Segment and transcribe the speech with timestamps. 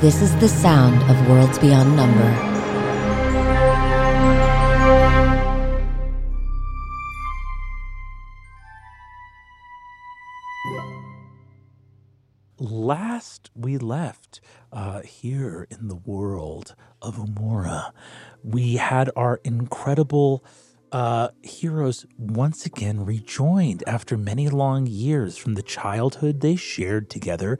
[0.00, 2.54] This is the sound of Worlds Beyond Number.
[12.60, 14.40] last we left
[14.72, 17.90] uh, here in the world of Umura,
[18.44, 20.44] we had our incredible
[20.92, 27.58] uh, heroes once again rejoined after many long years from the childhood they shared together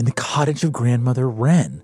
[0.00, 1.82] in the cottage of grandmother Wren.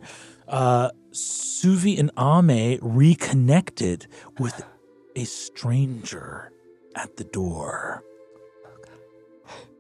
[0.49, 4.07] Uh, Suvi and Ame reconnected
[4.39, 4.65] with
[5.15, 6.51] a stranger
[6.95, 8.03] at the door,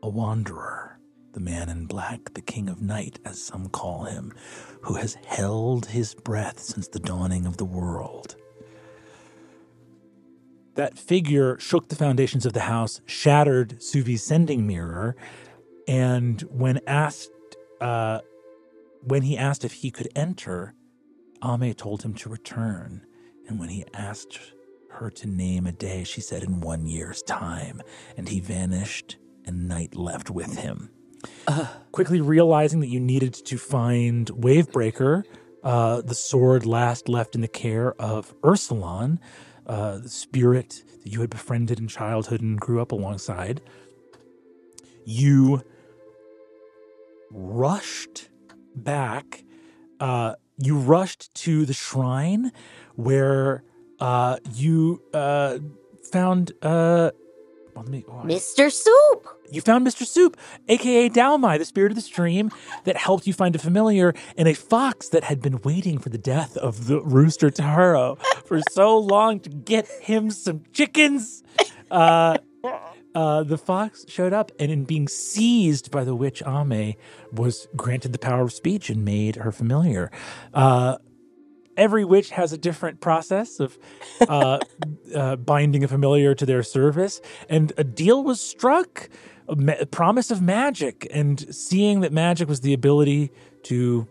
[0.02, 0.98] a wanderer
[1.32, 4.32] the man in black, the king of night, as some call him,
[4.80, 8.36] who has held his breath since the dawning of the world.
[10.76, 15.14] That figure shook the foundations of the house, shattered Suvi's sending mirror,
[15.86, 17.30] and when asked,
[17.80, 18.20] uh,
[19.02, 20.74] when he asked if he could enter,
[21.44, 23.06] Ame told him to return.
[23.48, 24.38] And when he asked
[24.90, 27.80] her to name a day, she said in one year's time,
[28.16, 30.90] and he vanished, and night left with him.
[31.46, 35.24] Uh, Quickly realizing that you needed to find Wavebreaker,
[35.62, 39.18] uh, the sword last left in the care of Eursulon,
[39.66, 43.60] uh, the spirit that you had befriended in childhood and grew up alongside,
[45.04, 45.62] you
[47.30, 48.28] rushed
[48.74, 49.44] back.
[50.00, 52.52] Uh, you rushed to the shrine
[52.94, 53.62] where
[54.00, 55.58] uh, you uh,
[56.10, 57.10] found uh,
[57.76, 58.72] well, me, oh, Mr.
[58.72, 59.28] Soup.
[59.50, 60.06] You found Mr.
[60.06, 62.50] Soup, aka Dalmai, the spirit of the stream
[62.84, 66.18] that helped you find a familiar and a fox that had been waiting for the
[66.18, 71.44] death of the rooster Taro for so long to get him some chickens.
[71.90, 72.38] Uh,
[73.16, 76.94] uh, the fox showed up, and in being seized by the witch Ame,
[77.32, 80.10] was granted the power of speech and made her familiar.
[80.52, 80.98] Uh,
[81.78, 83.78] every witch has a different process of
[84.28, 84.58] uh,
[85.14, 89.08] uh, binding a familiar to their service, and a deal was struck,
[89.48, 93.30] a, ma- promise of magic, and seeing that magic was the ability
[93.62, 94.06] to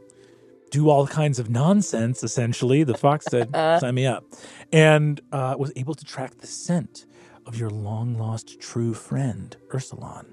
[0.71, 2.23] do all kinds of nonsense.
[2.23, 4.25] Essentially, the fox said, "Sign me up,"
[4.71, 7.05] and uh, was able to track the scent
[7.45, 10.25] of your long lost true friend Eursulon.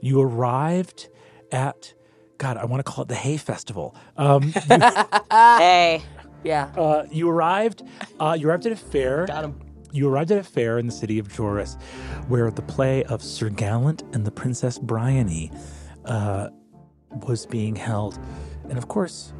[0.00, 1.08] You arrived
[1.52, 1.94] at
[2.38, 3.94] God, I want to call it the Hay Festival.
[4.16, 4.80] Um, you,
[5.30, 6.02] hey.
[6.44, 6.70] Yeah.
[6.76, 7.82] Uh, you arrived.
[8.20, 9.26] Uh, you arrived at a fair.
[9.26, 9.60] Got him.
[9.92, 11.76] You arrived at a fair in the city of Joris,
[12.28, 15.50] where the play of Sir Gallant and the Princess Bryony
[16.04, 16.48] uh,
[17.26, 18.18] was being held,
[18.68, 19.32] and of course,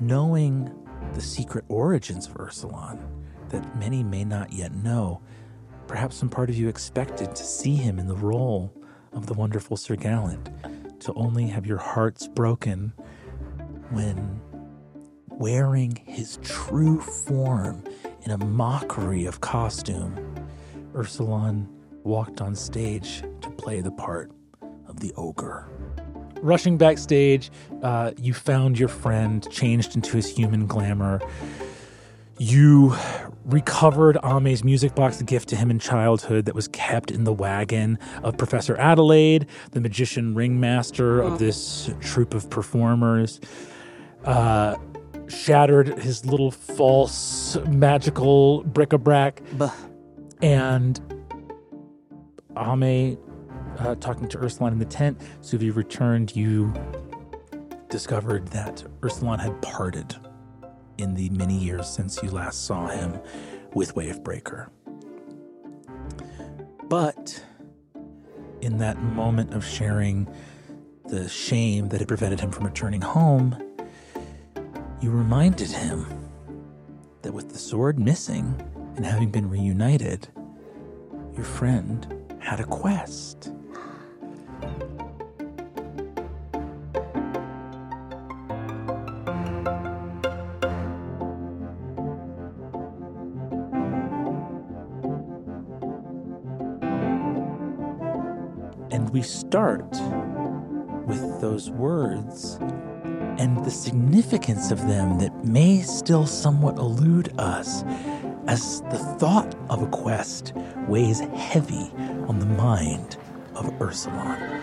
[0.00, 0.74] knowing
[1.14, 2.98] the secret origins of Eursulon
[3.50, 5.20] that many may not yet know,
[5.90, 8.72] perhaps some part of you expected to see him in the role
[9.12, 10.48] of the wonderful Sir Gallant,
[11.00, 12.92] to only have your hearts broken
[13.90, 14.40] when
[15.26, 17.82] wearing his true form
[18.22, 20.14] in a mockery of costume,
[20.92, 21.66] Eursulon
[22.04, 24.30] walked on stage to play the part
[24.86, 25.68] of the ogre.
[26.40, 27.50] Rushing backstage,
[27.82, 31.20] uh, you found your friend changed into his human glamour.
[32.38, 32.94] You
[33.44, 37.98] recovered Ame's music box, gift to him in childhood that was kept in the wagon
[38.22, 43.40] of Professor Adelaide, the magician ringmaster of this troupe of performers.
[44.24, 44.76] Uh,
[45.28, 49.42] shattered his little false magical bric-a-brac.
[49.52, 49.72] Bah.
[50.42, 51.00] And
[52.56, 53.16] Ame,
[53.78, 56.34] uh, talking to Eursulon in the tent, Suvi returned.
[56.34, 56.74] You
[57.88, 60.16] discovered that Eursulon had parted
[61.00, 63.18] in the many years since you last saw him
[63.74, 64.68] with Wavebreaker.
[66.88, 67.44] But
[68.60, 70.28] in that moment of sharing
[71.06, 73.56] the shame that had prevented him from returning home,
[75.00, 76.06] you reminded him
[77.22, 78.54] that with the sword missing
[78.96, 80.28] and having been reunited,
[81.34, 82.06] your friend
[82.40, 83.52] had a quest.
[99.20, 99.90] We start
[101.04, 102.56] with those words
[103.38, 107.84] and the significance of them that may still somewhat elude us
[108.46, 110.54] as the thought of a quest
[110.88, 111.92] weighs heavy
[112.28, 113.18] on the mind
[113.54, 114.62] of Eursulon.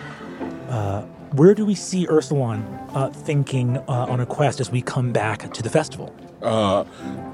[0.68, 1.02] Uh,
[1.36, 2.64] where do we see Eursulon
[2.96, 6.12] uh, thinking uh, on a quest as we come back to the festival?
[6.42, 6.82] Uh,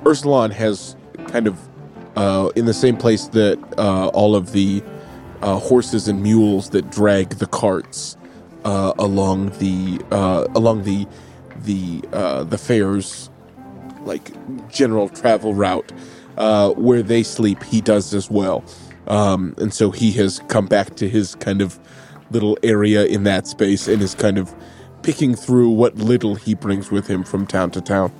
[0.03, 0.95] Eursulon has
[1.29, 1.59] kind of
[2.17, 4.83] uh, in the same place that uh, all of the
[5.45, 8.17] uh, horses and mules that drag the carts
[8.65, 9.99] along the
[10.55, 11.07] along the
[11.65, 13.31] the uh, the fair's
[14.05, 14.33] like
[14.71, 15.93] general travel route.
[16.37, 18.65] Uh, where they sleep, he does as well,
[19.07, 21.79] um, and so he has come back to his kind of
[22.33, 24.53] little area in that space and is kind of
[25.03, 28.11] picking through what little he brings with him from town to town.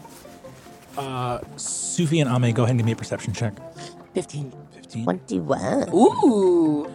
[0.97, 3.55] Uh, Suvi and Ame, go ahead and give me a perception check.
[4.15, 4.53] 15.
[4.75, 5.05] 15.
[5.05, 5.89] 21.
[5.93, 6.87] Ooh.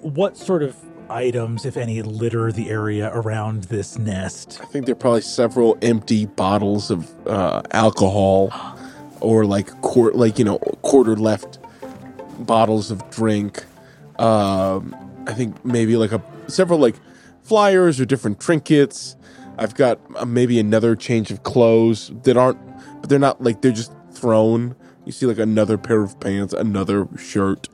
[0.00, 0.76] What sort of
[1.10, 4.58] items, if any, litter the area around this nest?
[4.62, 8.52] I think there are probably several empty bottles of uh, alcohol,
[9.20, 11.58] or like quart, like you know, quarter left
[12.40, 13.64] bottles of drink.
[14.18, 14.94] Um,
[15.26, 16.96] I think maybe like a several like
[17.42, 19.16] flyers or different trinkets.
[19.58, 22.58] I've got uh, maybe another change of clothes that aren't,
[23.00, 24.74] but they're not like they're just thrown.
[25.04, 27.68] You see like another pair of pants, another shirt.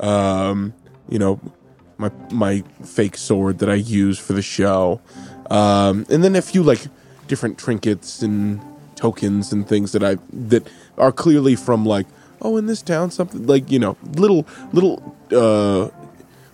[0.00, 0.74] Um,
[1.12, 1.38] you know,
[1.98, 5.00] my my fake sword that I use for the show,
[5.50, 6.86] um, and then a few like
[7.28, 8.60] different trinkets and
[8.96, 10.66] tokens and things that I that
[10.96, 12.06] are clearly from like
[12.40, 15.88] oh in this town something like you know little little uh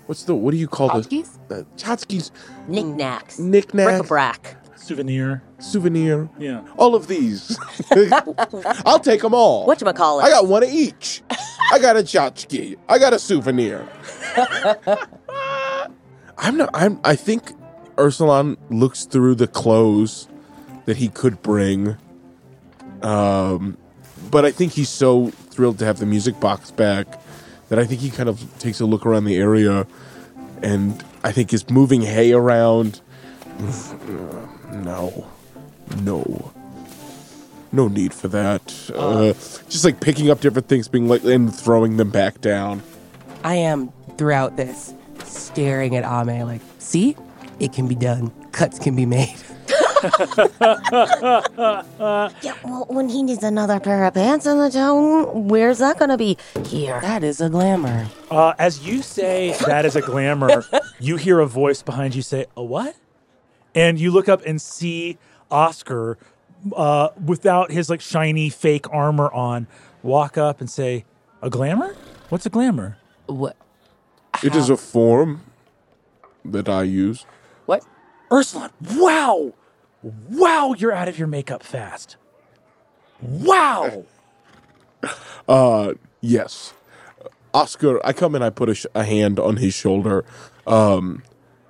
[0.07, 1.29] what's the what do you call Hotchkies?
[1.49, 2.31] the uh, tchotchkes
[2.69, 3.39] Knickknacks.
[3.39, 4.57] knickknacks Bric-a-brac.
[4.77, 5.43] Souvenir.
[5.59, 6.63] souvenir Yeah.
[6.79, 7.59] all of these
[8.87, 11.23] I'll take them all what you call it I got one of each
[11.73, 13.87] I got a tchotchke I got a souvenir
[16.39, 17.53] I'm not I'm I think
[17.97, 20.29] Eursulon looks through the clothes
[20.87, 21.97] that he could bring
[23.03, 23.77] um
[24.31, 27.07] but I think he's so thrilled to have the music box back
[27.69, 29.87] that I think he kind of takes a look around the area
[30.63, 33.01] and I think is moving hay around.
[34.71, 35.27] No,
[36.03, 36.53] no,
[37.73, 38.91] no need for that.
[38.95, 39.33] Uh,
[39.69, 42.83] just like picking up different things, being like and throwing them back down.
[43.43, 44.95] I am throughout this
[45.25, 47.17] staring at Ame like, see,
[47.61, 48.31] it can be done.
[48.53, 49.35] Cuts can be made.
[50.01, 50.13] Yeah,
[52.63, 56.39] well, when he needs another pair of pants in the town, where's that gonna be?
[56.65, 57.01] Here.
[57.01, 58.09] That is a glamour.
[58.31, 60.65] Uh, as you say that is a glamour,
[61.01, 62.95] you hear a voice behind you say, "A what?"
[63.75, 65.19] And you look up and see
[65.51, 66.17] Oscar,
[66.77, 69.67] uh, without his like shiny fake armor on,
[70.05, 71.07] walk up and say,
[71.43, 71.97] "A glamour?
[72.29, 73.57] What's a glamour?" What?
[74.43, 75.43] It is a form
[76.45, 77.27] that I use.
[77.67, 77.85] What?
[78.33, 79.53] Ursula, wow,
[80.03, 82.17] wow, you're out of your makeup fast.
[83.21, 84.05] Wow.
[85.49, 86.75] Uh, yes.
[87.55, 90.25] Oscar, I come and I put a, sh- a hand on his shoulder.
[90.67, 91.23] Um,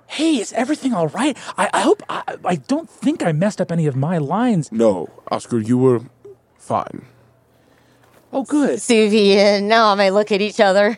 [0.07, 1.37] Hey, is everything all right?
[1.57, 4.71] I, I hope I, I don't think I messed up any of my lines.
[4.71, 6.01] no, Oscar, you were
[6.57, 7.05] fine.
[8.33, 8.79] Oh, good.
[8.79, 10.97] Suvi and Ame look at each other.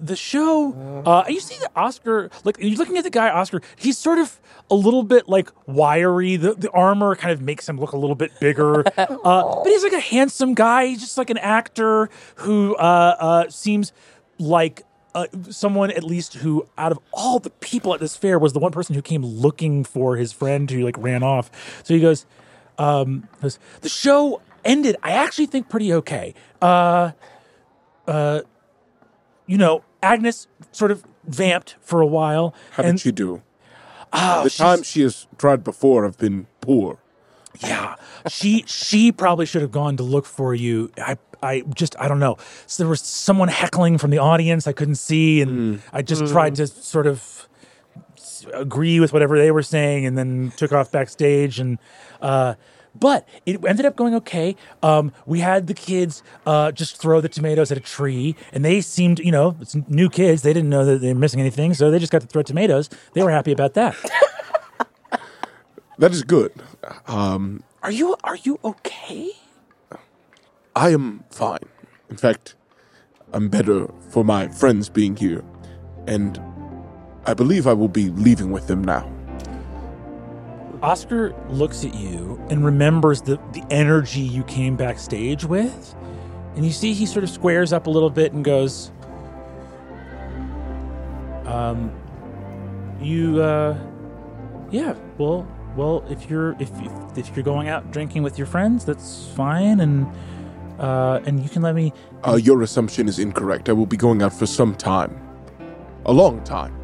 [0.00, 3.96] The show uh you see the oscar like you're looking at the guy oscar he's
[3.96, 4.40] sort of
[4.70, 6.36] a little bit like wiry.
[6.36, 8.84] The, the armor kind of makes him look a little bit bigger.
[8.98, 10.86] Uh but he's like a handsome guy.
[10.86, 13.92] He's just like an actor who uh uh seems
[14.38, 14.82] like
[15.14, 18.58] uh, someone at least who out of all the people at this fair was the
[18.58, 21.50] one person who came looking for his friend who like ran off.
[21.84, 22.26] So he goes
[22.78, 26.34] um goes, the show ended i actually think pretty okay.
[26.60, 27.12] Uh
[28.06, 28.42] uh
[29.48, 32.54] you know, Agnes sort of vamped for a while.
[32.72, 33.42] How and did she do?
[34.12, 36.98] oh, the she's- times she has tried before have been poor.
[37.60, 37.96] yeah,
[38.28, 40.92] she she probably should have gone to look for you.
[40.98, 42.36] I I just I don't know.
[42.66, 46.54] So there was someone heckling from the audience I couldn't see, and I just tried
[46.56, 47.48] to sort of
[48.54, 51.78] agree with whatever they were saying, and then took off backstage and.
[52.20, 52.54] uh
[52.98, 54.56] but it ended up going okay.
[54.82, 58.80] Um, we had the kids uh, just throw the tomatoes at a tree, and they
[58.80, 60.42] seemed, you know, it's new kids.
[60.42, 62.88] They didn't know that they were missing anything, so they just got to throw tomatoes.
[63.12, 63.94] They were happy about that.
[65.98, 66.52] That is good.
[67.08, 69.30] Um, Are you are you okay?
[70.76, 71.66] I am fine.
[72.08, 72.54] In fact,
[73.32, 75.44] I'm better for my friends being here.
[76.06, 76.40] And
[77.26, 79.10] I believe I will be leaving with them now.
[80.82, 85.94] Oscar looks at you and remembers the, the energy you came backstage with.
[86.54, 88.90] And you see he sort of squares up a little bit and goes,
[91.46, 91.92] um,
[93.00, 93.76] you, uh,
[94.70, 98.84] yeah, well, well, if you're, if, if, if you're going out drinking with your friends,
[98.84, 99.80] that's fine.
[99.80, 100.06] And,
[100.78, 101.92] uh, and you can let me,
[102.26, 103.68] Uh, your assumption is incorrect.
[103.68, 105.20] I will be going out for some time.
[106.06, 106.77] A long time.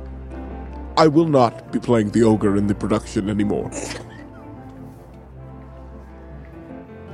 [0.96, 3.70] I will not be playing the ogre in the production anymore.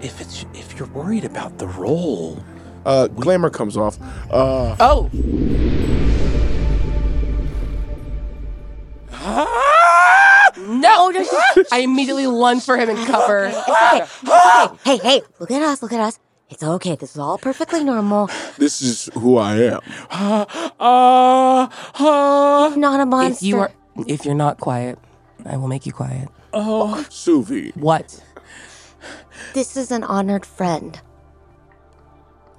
[0.03, 2.43] if it's, if you're worried about the role,
[2.87, 3.99] Uh, glamour comes off.
[4.31, 5.11] Uh, Oh!
[10.57, 11.25] No, no,
[11.73, 13.47] I immediately lunge for him and cover.
[13.47, 13.99] It's okay.
[14.01, 14.77] It's okay.
[14.85, 15.83] Hey, hey, look at us.
[15.83, 16.19] Look at us.
[16.51, 16.97] It's okay.
[16.97, 18.29] This is all perfectly normal.
[18.59, 19.81] This is who I am.
[20.81, 23.37] Uh, uh, Not a monster.
[23.37, 23.71] If you are,
[24.07, 24.99] if you're not quiet,
[25.45, 26.29] I will make you quiet.
[26.53, 28.23] Oh, Suvi, What?
[29.55, 31.01] This is an honored friend.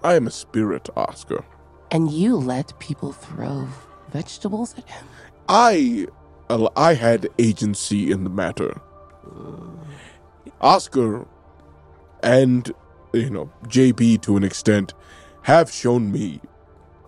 [0.03, 1.43] I am a spirit, Oscar.
[1.91, 3.67] And you let people throw
[4.11, 5.07] vegetables at him?
[5.49, 6.07] I
[6.75, 8.79] I had agency in the matter.
[10.61, 11.25] Oscar
[12.23, 12.71] and
[13.13, 14.93] you know JB to an extent
[15.43, 16.39] have shown me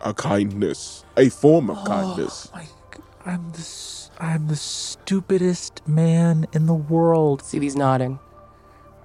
[0.02, 2.52] a kindness, a form of oh kindness.
[2.54, 7.42] my, g- I'm the s- I'm the stupidest man in the world.
[7.42, 8.20] See, he's nodding.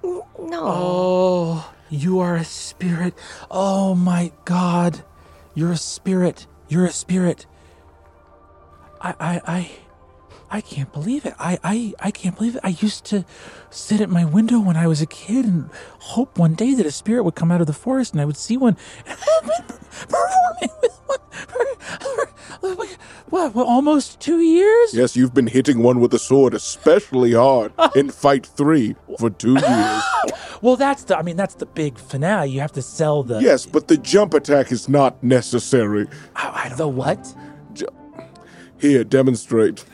[0.03, 0.27] No.
[0.63, 3.13] Oh, you are a spirit.
[3.51, 5.03] Oh my God,
[5.53, 6.47] you're a spirit.
[6.67, 7.45] You're a spirit.
[9.01, 9.71] I I I.
[10.51, 11.33] I can't believe it.
[11.39, 12.61] I, I, I can't believe it.
[12.63, 13.23] I used to
[13.69, 16.91] sit at my window when I was a kid and hope one day that a
[16.91, 18.75] spirit would come out of the forest and I would see one.
[19.05, 21.65] Been performing with one for,
[21.99, 22.27] for,
[22.61, 22.75] for
[23.29, 24.93] what, what, almost two years?
[24.93, 29.53] Yes, you've been hitting one with a sword especially hard in fight 3 for 2
[29.53, 30.03] years.
[30.61, 31.17] Well, that's the.
[31.17, 32.49] I mean, that's the big finale.
[32.49, 33.39] You have to sell the.
[33.39, 36.05] Yes, but the jump attack is not necessary.
[36.35, 37.33] I, I don't The what?
[38.77, 39.85] Here, demonstrate.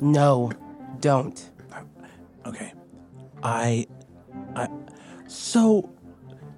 [0.00, 0.52] No,
[1.00, 1.50] don't.
[2.46, 2.72] Okay.
[3.42, 3.86] I
[4.54, 4.68] I
[5.26, 5.90] so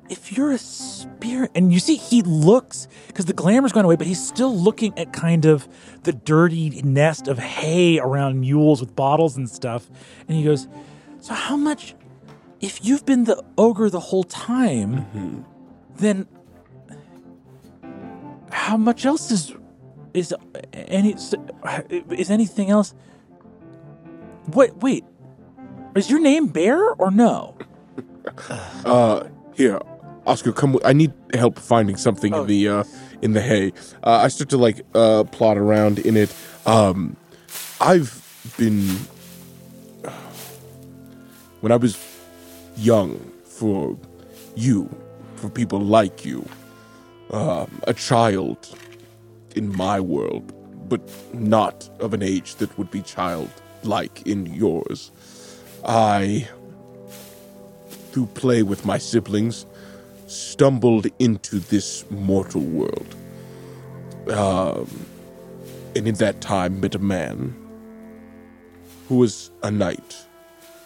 [0.08, 4.06] if you're a spirit and you see he looks because the glamour's gone away, but
[4.06, 5.68] he's still looking at kind of
[6.04, 9.88] the dirty nest of hay around mules with bottles and stuff.
[10.26, 10.68] And he goes,
[11.20, 11.94] So how much
[12.60, 15.42] if you've been the ogre the whole time, mm-hmm.
[15.96, 16.26] then
[18.50, 19.54] how much else is
[20.14, 20.34] is
[20.72, 21.14] any
[22.10, 22.94] is anything else
[24.52, 25.04] Wait, wait.
[25.94, 27.56] Is your name Bear or no?
[28.84, 29.80] Uh, here,
[30.26, 30.72] Oscar, come.
[30.74, 32.84] With, I need help finding something in the uh,
[33.22, 33.72] in the hay.
[34.02, 36.34] Uh, I start to like uh, plot around in it.
[36.66, 37.16] Um,
[37.80, 38.22] I've
[38.56, 38.82] been
[41.60, 41.98] when I was
[42.76, 43.98] young for
[44.56, 44.88] you,
[45.36, 46.46] for people like you,
[47.30, 48.68] um, a child
[49.56, 50.52] in my world,
[50.88, 51.00] but
[51.34, 53.02] not of an age that would be
[53.78, 55.10] childlike in yours.
[55.84, 56.48] I
[58.10, 59.66] through play with my siblings,
[60.26, 63.14] stumbled into this mortal world.
[64.28, 65.06] Um,
[65.96, 67.54] and in that time met a man
[69.08, 70.16] who was a knight,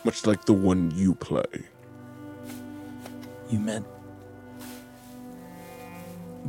[0.05, 1.43] much like the one you play.
[3.51, 3.87] You meant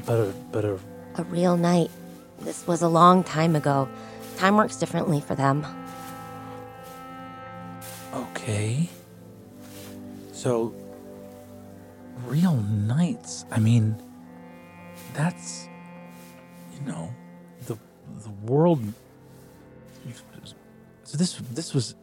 [0.05, 0.79] but a but a
[1.15, 1.91] A real knight.
[2.39, 3.87] This was a long time ago.
[4.37, 5.65] Time works differently for them.
[8.13, 8.89] Okay.
[10.31, 10.73] So
[12.25, 13.45] real knights.
[13.51, 13.95] I mean
[15.13, 15.67] that's
[16.73, 17.13] you know
[17.65, 17.77] the
[18.23, 18.81] the world
[21.13, 21.93] so this this was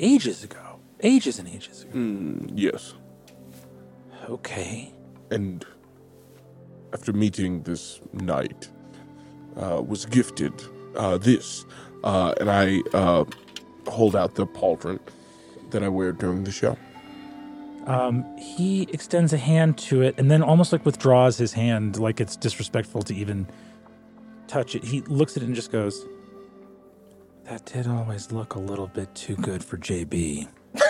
[0.00, 0.80] ages ago.
[1.02, 1.92] Ages and ages ago.
[1.92, 2.94] Mm, yes.
[4.30, 4.90] Okay.
[5.30, 5.66] And
[6.94, 8.70] after meeting this knight,
[9.56, 10.54] uh, was gifted
[10.96, 11.66] uh, this,
[12.04, 13.24] uh, and I uh,
[13.86, 14.98] hold out the pauldron
[15.70, 16.76] that I wear during the show.
[17.86, 22.20] Um, he extends a hand to it and then almost like withdraws his hand, like
[22.20, 23.46] it's disrespectful to even
[24.46, 24.84] touch it.
[24.84, 26.04] He looks at it and just goes,
[27.44, 30.48] That did always look a little bit too good for JB.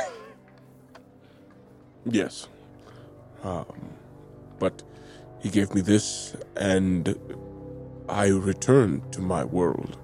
[2.10, 2.48] Yes.
[3.42, 3.66] Um,
[4.58, 4.82] but
[5.40, 7.14] he gave me this, and
[8.08, 9.98] I returned to my world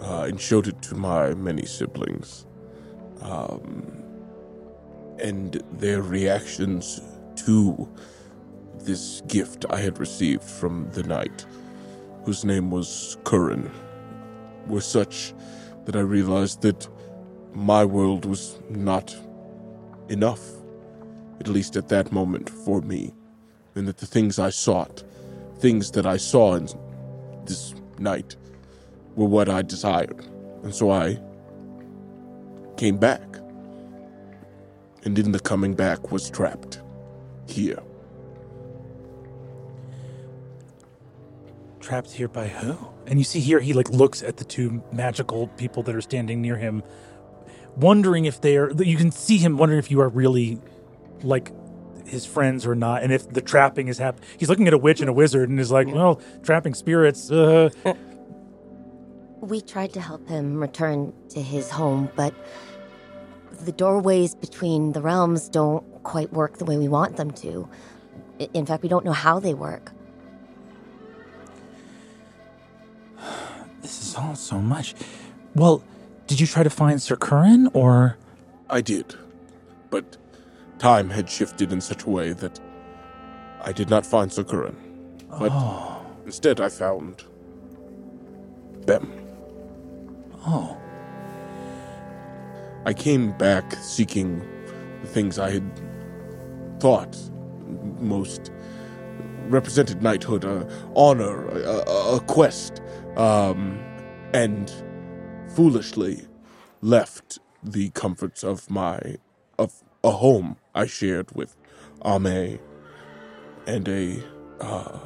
[0.00, 2.46] uh, and showed it to my many siblings.
[3.22, 4.04] Um,
[5.18, 7.00] and their reactions
[7.36, 7.88] to
[8.78, 11.46] this gift I had received from the knight,
[12.24, 13.70] whose name was Curran,
[14.66, 15.34] were such
[15.84, 16.88] that I realized that
[17.52, 19.16] my world was not
[20.08, 20.40] enough
[21.42, 23.12] at least at that moment, for me,
[23.74, 25.02] and that the things I sought,
[25.58, 26.68] things that I saw in
[27.46, 28.36] this night,
[29.16, 30.24] were what I desired.
[30.62, 31.18] And so I
[32.76, 33.22] came back.
[35.04, 36.80] And in the coming back was trapped
[37.46, 37.82] here.
[41.80, 42.76] Trapped here by who?
[43.06, 46.40] And you see here, he like looks at the two magical people that are standing
[46.40, 46.84] near him,
[47.76, 48.70] wondering if they are.
[48.72, 50.60] You can see him wondering if you are really
[51.22, 51.50] like
[52.06, 54.28] his friends or not, and if the trapping is happening.
[54.38, 57.70] He's looking at a witch and a wizard, and is like, "Well, trapping spirits." Uh,
[59.42, 62.32] We tried to help him return to his home, but
[63.64, 67.68] the doorways between the realms don't quite work the way we want them to.
[68.54, 69.90] In fact, we don't know how they work.
[73.80, 74.94] This is all so much.
[75.56, 75.82] Well,
[76.28, 78.16] did you try to find Sir Curran or.
[78.70, 79.16] I did,
[79.90, 80.16] but
[80.78, 82.60] time had shifted in such a way that
[83.60, 84.76] I did not find Sir Curran.
[85.28, 86.06] But oh.
[86.24, 87.24] instead, I found
[88.86, 89.21] them.
[90.46, 90.76] Oh,
[92.86, 94.40] I came back seeking
[95.02, 95.70] the things I had
[96.80, 97.16] thought
[98.00, 98.50] most
[99.48, 100.64] represented knighthood, uh,
[100.96, 102.82] honor, a, a, a quest,
[103.16, 103.78] um,
[104.34, 104.72] and
[105.54, 106.26] foolishly
[106.82, 109.16] left the comforts of my
[109.58, 111.56] of a home I shared with
[112.04, 112.58] Ame
[113.66, 114.22] and a
[114.60, 114.98] uh,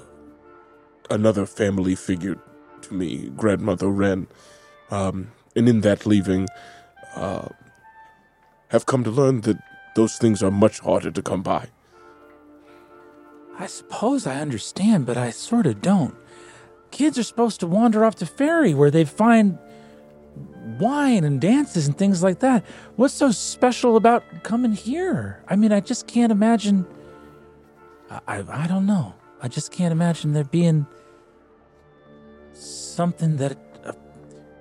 [1.11, 2.39] another family figure
[2.83, 4.29] to me, grandmother Wren,
[4.91, 6.49] um, and in that leaving
[8.69, 9.57] have come to learn that
[9.95, 11.69] those things are much harder to come by.
[13.59, 16.15] I suppose I understand, but I sort of don't.
[16.91, 19.59] Kids are supposed to wander off to Fairy where they find
[20.79, 22.65] wine and dances and things like that.
[22.97, 25.43] What's so special about coming here?
[25.49, 26.87] I mean, I just can't imagine.
[28.11, 29.15] I, I, I don't know.
[29.41, 30.87] I just can't imagine there being
[32.53, 33.57] something that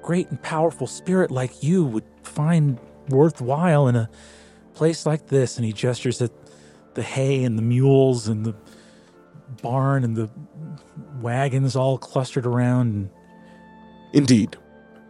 [0.05, 2.77] great and powerful spirit like you would find
[3.09, 4.07] worthwhile in a
[4.75, 5.57] place like this.
[5.57, 6.31] And he gestures at
[6.93, 8.55] the hay and the mules and the
[9.63, 10.29] barn and the
[11.21, 13.09] wagons all clustered around.
[14.13, 14.55] Indeed,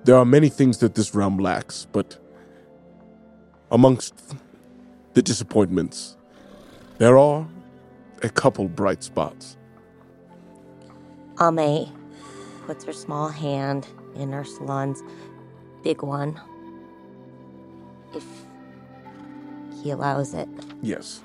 [0.05, 2.17] there are many things that this realm lacks, but
[3.71, 4.13] amongst
[5.13, 6.15] the disappointments,
[6.99, 7.45] there are
[8.23, 9.57] a couple bright spots.
[11.41, 11.91] Ame
[12.65, 13.85] puts her small hand
[14.15, 15.03] in Eursulon's
[15.83, 16.39] big one.
[18.13, 18.25] If
[19.81, 20.47] he allows it.
[20.81, 21.21] Yes.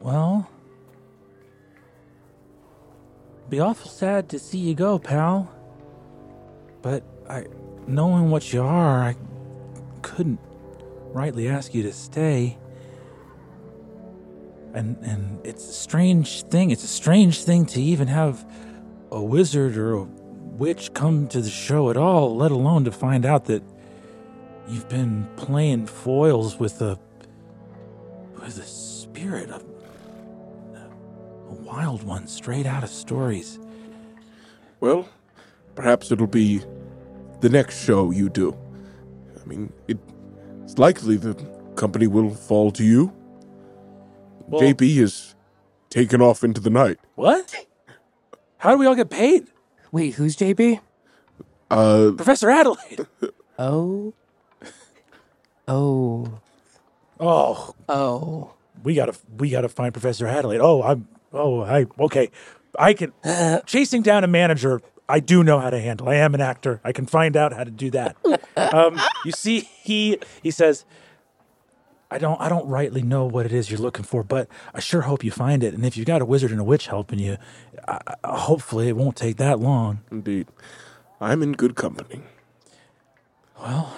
[0.00, 0.48] Well,
[3.48, 5.50] be awful sad to see you go, pal.
[6.82, 7.46] But I,
[7.86, 9.16] knowing what you are, I
[10.02, 10.40] couldn't
[11.12, 12.58] rightly ask you to stay.
[14.74, 16.70] And and it's a strange thing.
[16.70, 18.44] It's a strange thing to even have
[19.10, 23.24] a wizard or a witch come to the show at all, let alone to find
[23.24, 23.62] out that
[24.68, 26.98] you've been playing foils with a
[28.34, 29.64] with a spirit of
[31.48, 33.58] a wild one straight out of stories.
[34.80, 35.08] Well,
[35.74, 36.62] perhaps it'll be
[37.40, 38.56] the next show you do.
[39.40, 39.98] I mean, it,
[40.62, 41.34] it's likely the
[41.76, 43.12] company will fall to you.
[44.46, 45.34] Well- JB is
[45.90, 46.98] taken off into the night.
[47.14, 47.54] What?
[48.58, 49.46] How do we all get paid?
[49.92, 50.80] Wait, who's JB?
[51.70, 53.06] Uh, Professor Adelaide.
[53.56, 54.12] Oh.
[55.68, 56.38] Oh.
[57.20, 58.50] Oh, Oh.
[58.82, 60.60] we gotta we gotta find Professor Adelaide.
[60.60, 62.30] Oh, I'm oh I okay.
[62.76, 63.12] I can
[63.66, 64.82] chasing down a manager.
[65.08, 66.08] I do know how to handle.
[66.08, 66.80] I am an actor.
[66.82, 68.16] I can find out how to do that.
[68.56, 70.84] Um, you see, he he says,
[72.14, 75.00] I don't I don't rightly know what it is you're looking for, but I sure
[75.02, 75.74] hope you find it.
[75.74, 77.38] And if you've got a wizard and a witch helping you,
[77.88, 79.98] I, I- hopefully it won't take that long.
[80.12, 80.46] indeed.
[81.20, 82.20] I'm in good company.
[83.60, 83.96] Well,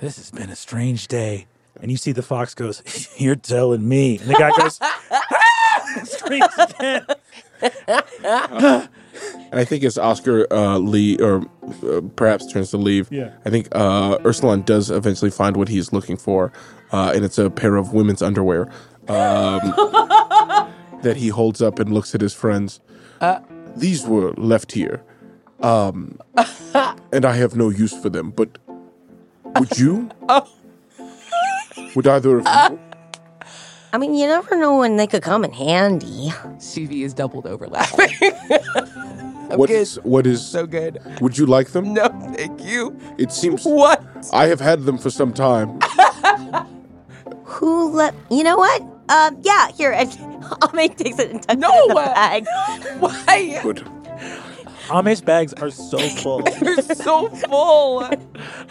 [0.00, 1.46] this has been a strange day.
[1.80, 2.82] And you see the fox goes,
[3.16, 4.18] You're telling me.
[4.18, 6.02] And the guy goes, ah!
[6.04, 7.06] Screams again.
[9.50, 11.44] And I think it's Oscar uh, Lee, or
[11.84, 13.30] uh, perhaps turns to leave, Yeah.
[13.44, 16.52] I think uh, Eursulon does eventually find what he's looking for,
[16.92, 18.62] uh, and it's a pair of women's underwear
[19.08, 19.60] um,
[21.02, 22.80] that he holds up and looks at his friends.
[23.76, 25.02] These were left here,
[25.60, 26.18] um,
[27.12, 28.30] and I have no use for them.
[28.30, 28.58] But
[29.58, 30.10] would you?
[31.94, 32.78] Would either of you?
[33.92, 36.30] I mean, you never know when they could come in handy.
[36.58, 38.10] Suvi is doubled overlapping.
[39.50, 39.76] I'm What good.
[39.78, 39.96] is?
[40.02, 40.44] What is?
[40.44, 41.00] so good.
[41.20, 41.94] Would you like them?
[41.94, 42.96] No, thank you.
[43.18, 44.02] It seems What?
[44.32, 45.78] I have had them for some time.
[47.44, 48.82] Who let you know what?
[49.08, 49.92] Um, yeah, here.
[49.92, 50.10] And
[50.74, 52.04] Ame takes it and tucks No it in the way.
[52.06, 52.46] bag.
[52.98, 53.60] Why?
[53.62, 53.86] Good.
[54.90, 56.42] Ame's bags are so full.
[56.62, 58.08] You're so full.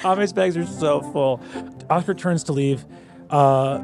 [0.06, 1.42] Ame's bags are so full.
[1.90, 2.86] Oscar turns to leave.
[3.30, 3.82] Uh,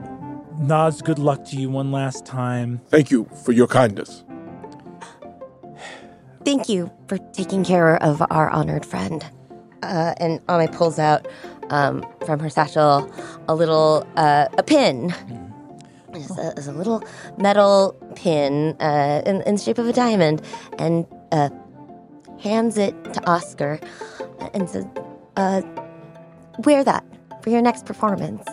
[0.60, 2.80] nods good luck to you one last time.
[2.88, 4.24] Thank you for your kindness.
[6.44, 9.24] Thank you for taking care of our honored friend.
[9.84, 11.28] Uh, and Ame pulls out
[11.70, 13.12] um, from her satchel
[13.48, 15.14] a little uh, a pin.
[16.14, 17.04] It's a, it's a little
[17.38, 20.42] metal pin uh, in, in the shape of a diamond,
[20.78, 21.50] and uh,
[22.40, 23.80] hands it to Oscar
[24.54, 24.86] and says,
[25.38, 25.62] uh,
[26.66, 27.06] wear that
[27.42, 28.46] for your next performance.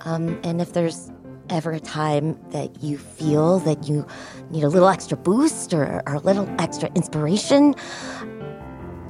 [0.00, 1.10] Um, and if there's
[1.50, 4.06] ever a time that you feel that you
[4.50, 7.74] need a little extra boost or, or a little extra inspiration,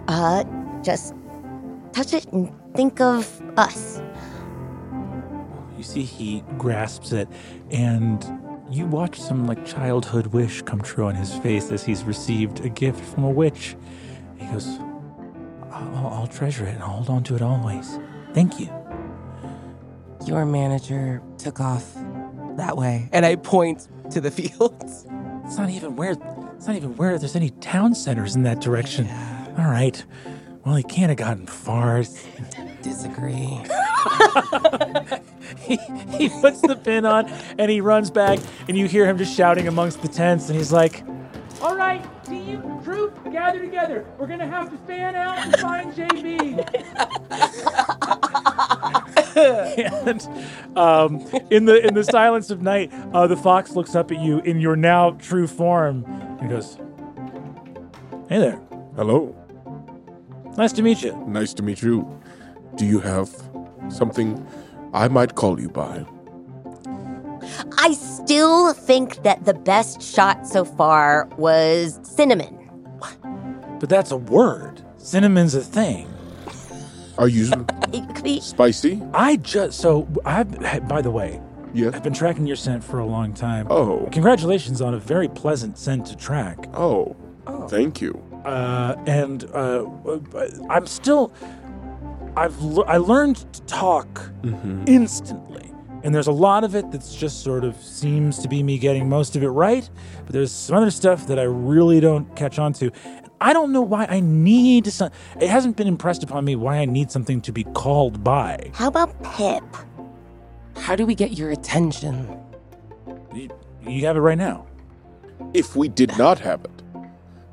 [0.09, 0.45] uh,
[0.83, 1.15] just
[1.93, 4.01] touch it and think of us.
[5.77, 7.29] You see, he grasps it,
[7.71, 8.25] and
[8.71, 12.69] you watch some like childhood wish come true on his face as he's received a
[12.69, 13.77] gift from a witch.
[14.39, 14.67] He goes,
[15.71, 17.99] I'll, I'll treasure it and hold on to it always.
[18.33, 18.69] Thank you.
[20.27, 21.95] Your manager took off
[22.57, 23.09] that way.
[23.13, 25.07] And I point to the fields.
[25.45, 26.17] It's not even where.
[26.57, 29.09] It's not even where there's any town centers in that direction.
[29.59, 30.03] All right.
[30.65, 32.03] Well, he can't have gotten far.
[32.83, 33.33] Disagree.
[35.59, 35.77] he,
[36.17, 37.27] he puts the pin on
[37.59, 38.39] and he runs back,
[38.69, 41.03] and you hear him just shouting amongst the tents, and he's like,
[41.61, 44.07] All right, team, troop, gather together.
[44.19, 46.65] We're going to have to fan out and find JB.
[49.37, 50.29] and
[50.77, 54.39] um, in the in the silence of night, uh, the fox looks up at you
[54.41, 56.05] in your now true form
[56.41, 56.79] and goes,
[58.29, 58.61] "Hey there,
[58.97, 59.35] Hello.
[60.57, 62.09] nice to meet you." Nice to meet you.
[62.77, 63.31] Do you have
[63.89, 64.47] something
[64.93, 66.05] I might call you by?
[67.79, 72.59] I still think that the best shot so far was cinnamon.
[73.81, 74.83] But that's a word.
[74.97, 76.09] Cinnamon's a thing.
[77.19, 77.51] Are you
[77.95, 79.01] It could be spicy?
[79.15, 81.41] I just so I've by the way,
[81.73, 81.95] Yes.
[81.95, 83.67] I've been tracking your scent for a long time.
[83.69, 84.09] Oh.
[84.13, 86.69] Congratulations on a very pleasant scent to track.
[86.75, 87.17] Oh.
[87.69, 88.23] Thank you.
[88.45, 89.85] Uh, and uh,
[90.71, 91.33] I'm still.
[92.37, 94.31] I've l- I learned to talk
[94.87, 95.71] instantly,
[96.03, 99.09] and there's a lot of it that's just sort of seems to be me getting
[99.09, 99.89] most of it right,
[100.25, 102.91] but there's some other stuff that I really don't catch on to.
[103.41, 105.11] I don't know why I need some.
[105.41, 108.71] It hasn't been impressed upon me why I need something to be called by.
[108.75, 109.65] how about Pip?
[110.77, 112.29] How do we get your attention?
[113.35, 113.49] You,
[113.87, 114.67] you have it right now,
[115.53, 116.71] If we did not have it,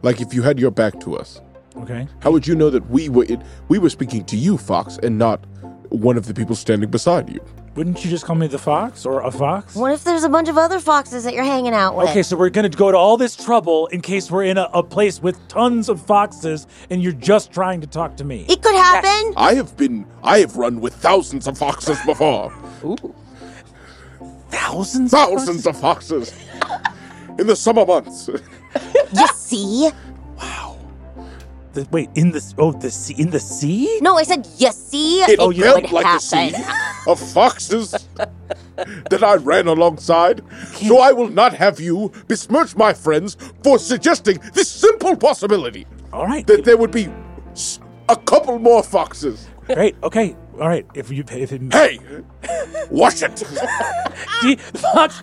[0.01, 1.41] like if you had your back to us,
[1.77, 2.07] okay?
[2.19, 5.17] how would you know that we were it, we were speaking to you, Fox, and
[5.17, 5.45] not
[5.89, 7.43] one of the people standing beside you?
[7.75, 9.75] Wouldn't you just call me the fox or a fox?
[9.75, 12.09] What if there's a bunch of other foxes that you're hanging out with?
[12.09, 14.83] Okay, so we're gonna go to all this trouble in case we're in a, a
[14.83, 18.45] place with tons of foxes and you're just trying to talk to me.
[18.49, 19.33] It could happen.
[19.37, 22.53] I have been I have run with thousands of foxes before.
[22.83, 23.15] Ooh.
[24.49, 25.11] Thousands?
[25.11, 26.33] thousands of foxes
[27.39, 28.29] in the summer months.
[29.13, 29.91] You see?
[31.73, 33.99] The, wait, in the oh the sea in the sea?
[34.01, 35.21] No, I said you see.
[35.21, 36.53] It could felt like a sea
[37.07, 37.91] of foxes
[39.09, 40.41] that I ran alongside.
[40.73, 46.25] So I will not have you besmirch my friends for suggesting this simple possibility All
[46.25, 47.07] right, that there would be
[48.09, 49.47] a couple more foxes.
[49.67, 49.95] great.
[50.03, 50.85] Okay, all right.
[50.93, 51.99] If you if it Hey,
[52.89, 53.37] wash it.
[54.41, 55.21] See, the fox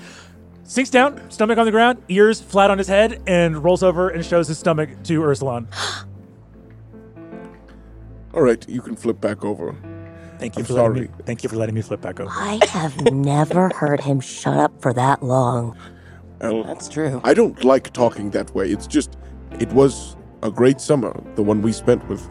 [0.62, 4.24] sinks down, stomach on the ground, ears flat on his head, and rolls over and
[4.24, 5.66] shows his stomach to Eursulon.
[8.38, 9.74] All right, you can flip back over.
[10.38, 11.06] Thank you I'm for letting me.
[11.08, 11.24] sorry.
[11.24, 12.30] Thank you for letting me flip back over.
[12.32, 15.76] I have never heard him shut up for that long.
[16.40, 17.20] Well, That's true.
[17.24, 18.70] I don't like talking that way.
[18.70, 19.18] It's just,
[19.58, 22.30] it was a great summer, the one we spent with.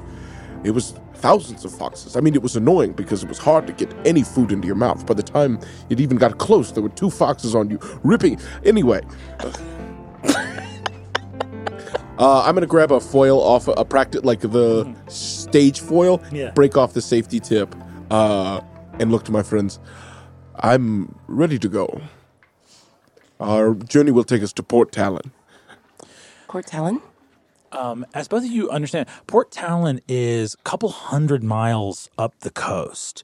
[0.64, 2.16] It was thousands of foxes.
[2.16, 4.78] I mean, it was annoying because it was hard to get any food into your
[4.78, 5.06] mouth.
[5.06, 8.40] By the time it even got close, there were two foxes on you, ripping.
[8.64, 9.02] Anyway.
[12.20, 16.52] Uh, I'm gonna grab a foil off a, a practice like the stage foil, Yeah.
[16.52, 17.76] break off the safety tip,
[18.12, 18.62] uh,
[19.00, 19.80] and look to my friends.
[20.60, 22.02] I'm ready to go.
[23.40, 25.32] Our journey will take us to Port Talon.
[26.48, 27.02] Port Talon?
[27.72, 32.50] Um, as both of you understand, Port Talon is a couple hundred miles up the
[32.50, 33.24] coast.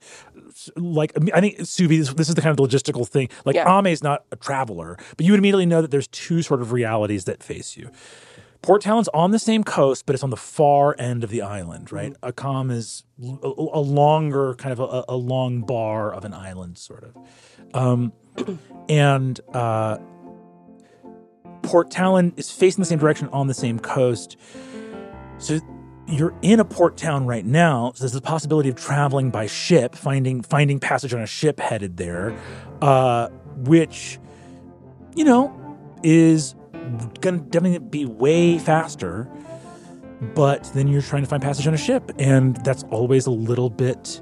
[0.75, 3.29] Like I I think Suvi, this, this is the kind of logistical thing.
[3.45, 3.79] Like Yeah.
[3.79, 6.71] Ame is not a traveler, but you would immediately know that there's two sort of
[6.73, 7.89] realities that face you.
[8.63, 11.91] Port Talon's on the same coast, but it's on the far end of the island,
[11.91, 12.13] right?
[12.21, 17.17] Akam is a longer, kind of a, a long bar of an island, sort of.
[17.73, 18.13] Um,
[18.89, 19.97] and uh,
[21.61, 24.37] Port Talon is facing the same direction on the same coast.
[25.39, 25.59] So
[26.07, 27.91] you're in a port town right now.
[27.95, 31.97] So there's the possibility of traveling by ship, finding finding passage on a ship headed
[31.97, 32.33] there,
[32.81, 34.19] uh, which
[35.15, 35.59] you know
[36.01, 36.55] is
[37.21, 39.29] going to definitely be way faster.
[40.35, 43.69] But then you're trying to find passage on a ship, and that's always a little
[43.69, 44.21] bit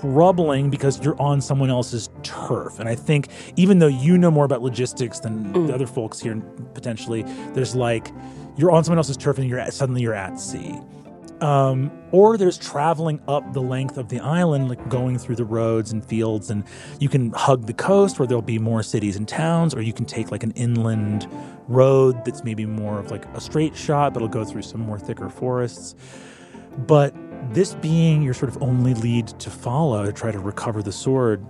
[0.00, 2.78] troubling because you're on someone else's turf.
[2.78, 5.72] And I think even though you know more about logistics than the mm.
[5.72, 6.36] other folks here
[6.74, 8.10] potentially, there's like
[8.56, 10.78] you're on someone else's turf and you're at, suddenly you're at sea.
[11.40, 15.90] Um, or there's traveling up the length of the island, like going through the roads
[15.90, 16.64] and fields, and
[16.98, 20.04] you can hug the coast where there'll be more cities and towns, or you can
[20.04, 21.26] take like an inland
[21.66, 24.98] road that's maybe more of like a straight shot, but it'll go through some more
[24.98, 25.94] thicker forests.
[26.86, 27.14] But
[27.52, 31.44] this being your sort of only lead to follow to try to recover the sword,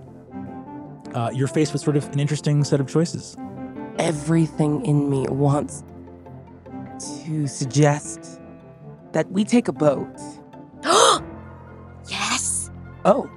[1.13, 3.35] uh, you're faced with sort of an interesting set of choices.
[3.99, 5.83] Everything in me wants
[7.25, 8.40] to suggest
[9.13, 10.07] that we take a boat.
[12.09, 12.71] Yes.
[13.05, 13.29] Oh,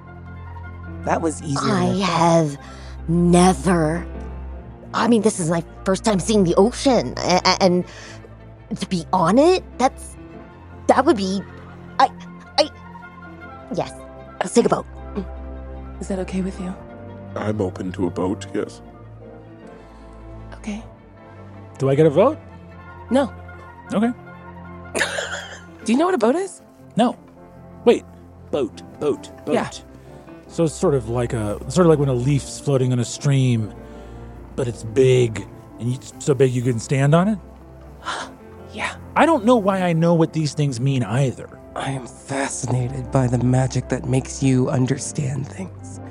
[1.05, 1.61] that was easier.
[1.61, 2.57] than I have
[3.07, 4.05] never.
[4.93, 7.85] I mean, this is my first time seeing the ocean, a- a- and
[8.79, 10.17] to be on it, that's
[10.87, 11.41] that would be.
[11.99, 12.09] I,
[12.57, 12.69] I.
[13.75, 13.93] Yes,
[14.41, 14.85] let's take a boat.
[15.13, 16.01] Mm.
[16.01, 16.73] Is that okay with you?
[17.35, 18.47] I'm open to a boat.
[18.53, 18.81] Yes.
[20.55, 20.83] Okay.
[21.77, 22.39] Do I get a vote?
[23.11, 23.31] No.
[23.93, 24.11] Okay.
[25.85, 26.61] Do you know what a boat is?
[26.97, 27.15] No.
[27.85, 28.03] Wait.
[28.51, 28.81] Boat.
[28.99, 29.45] Boat.
[29.45, 29.53] Boat.
[29.53, 29.69] Yeah.
[30.47, 33.05] So it's sort of like a sort of like when a leaf's floating on a
[33.05, 33.73] stream,
[34.55, 35.45] but it's big
[35.79, 37.39] and you, so big you can stand on it.
[38.73, 38.97] Yeah.
[39.15, 41.47] I don't know why I know what these things mean either.
[41.77, 46.01] I am fascinated by the magic that makes you understand things.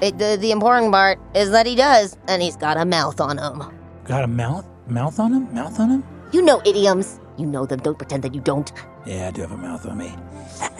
[0.00, 3.38] It, the, the important part is that he does, and he's got a mouth on
[3.38, 3.62] him.
[4.06, 4.66] Got a mouth?
[4.88, 5.54] Mouth on him?
[5.54, 6.04] Mouth on him?
[6.32, 7.20] You know idioms.
[7.38, 7.78] You know them.
[7.78, 8.72] Don't pretend that you don't.
[9.06, 10.14] Yeah, I do have a mouth on me.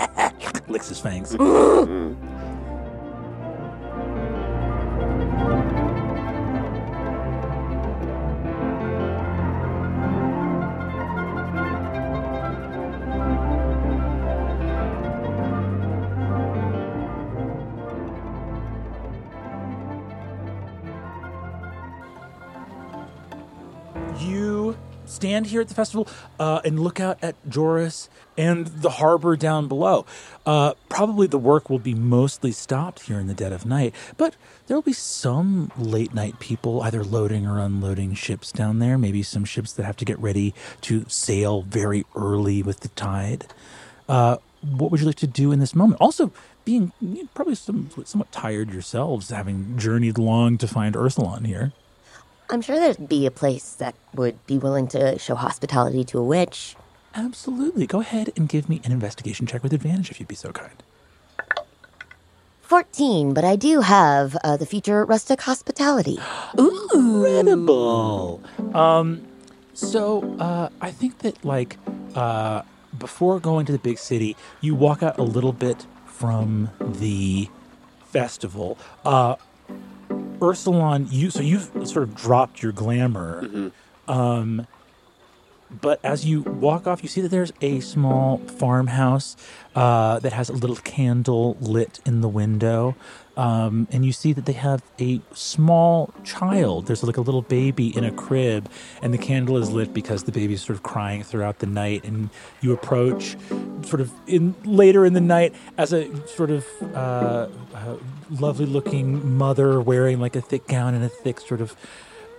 [0.68, 1.36] Licks his fangs.
[25.24, 26.06] stand here at the festival
[26.38, 30.04] uh, and look out at Joris and the harbor down below.
[30.44, 34.36] Uh, probably the work will be mostly stopped here in the dead of night, but
[34.66, 38.98] there will be some late night people either loading or unloading ships down there.
[38.98, 43.46] Maybe some ships that have to get ready to sail very early with the tide.
[44.06, 46.02] Uh, what would you like to do in this moment?
[46.02, 46.32] Also,
[46.66, 46.92] being
[47.32, 51.72] probably some, somewhat tired yourselves, having journeyed long to find Eursulon here.
[52.50, 56.24] I'm sure there'd be a place that would be willing to show hospitality to a
[56.24, 56.76] witch.
[57.14, 57.86] Absolutely.
[57.86, 60.82] Go ahead and give me an investigation check with advantage if you'd be so kind.
[62.62, 66.18] 14, but I do have uh, the feature rustic hospitality.
[66.58, 68.42] Incredible.
[68.74, 69.26] Um,
[69.74, 71.76] so uh, I think that like
[72.14, 72.62] uh,
[72.98, 77.48] before going to the big city, you walk out a little bit from the
[78.06, 78.78] festival.
[79.04, 79.36] Uh,
[80.44, 83.72] Eursulon, you so you've sort of dropped your glamour.
[84.06, 84.66] Um,
[85.80, 89.36] but as you walk off, you see that there's a small farmhouse
[89.74, 92.94] uh, that has a little candle lit in the window.
[93.36, 96.86] Um, and you see that they have a small child.
[96.86, 98.70] There's like a little baby in a crib,
[99.02, 102.04] and the candle is lit because the baby's sort of crying throughout the night.
[102.04, 103.36] And you approach,
[103.82, 107.96] sort of in later in the night, as a sort of uh, uh,
[108.30, 111.76] lovely-looking mother wearing like a thick gown and a thick sort of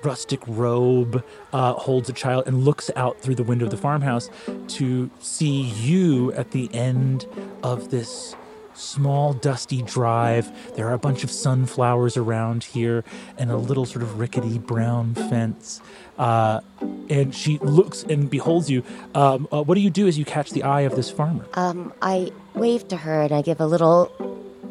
[0.03, 4.29] rustic robe, uh, holds a child and looks out through the window of the farmhouse
[4.67, 7.25] to see you at the end
[7.63, 8.35] of this
[8.75, 10.51] small dusty drive.
[10.75, 13.03] There are a bunch of sunflowers around here
[13.37, 15.81] and a little sort of rickety brown fence.
[16.17, 16.61] Uh,
[17.09, 18.83] and she looks and beholds you.
[19.13, 21.45] Um, uh, what do you do as you catch the eye of this farmer?
[21.53, 24.11] Um, I wave to her and I give a little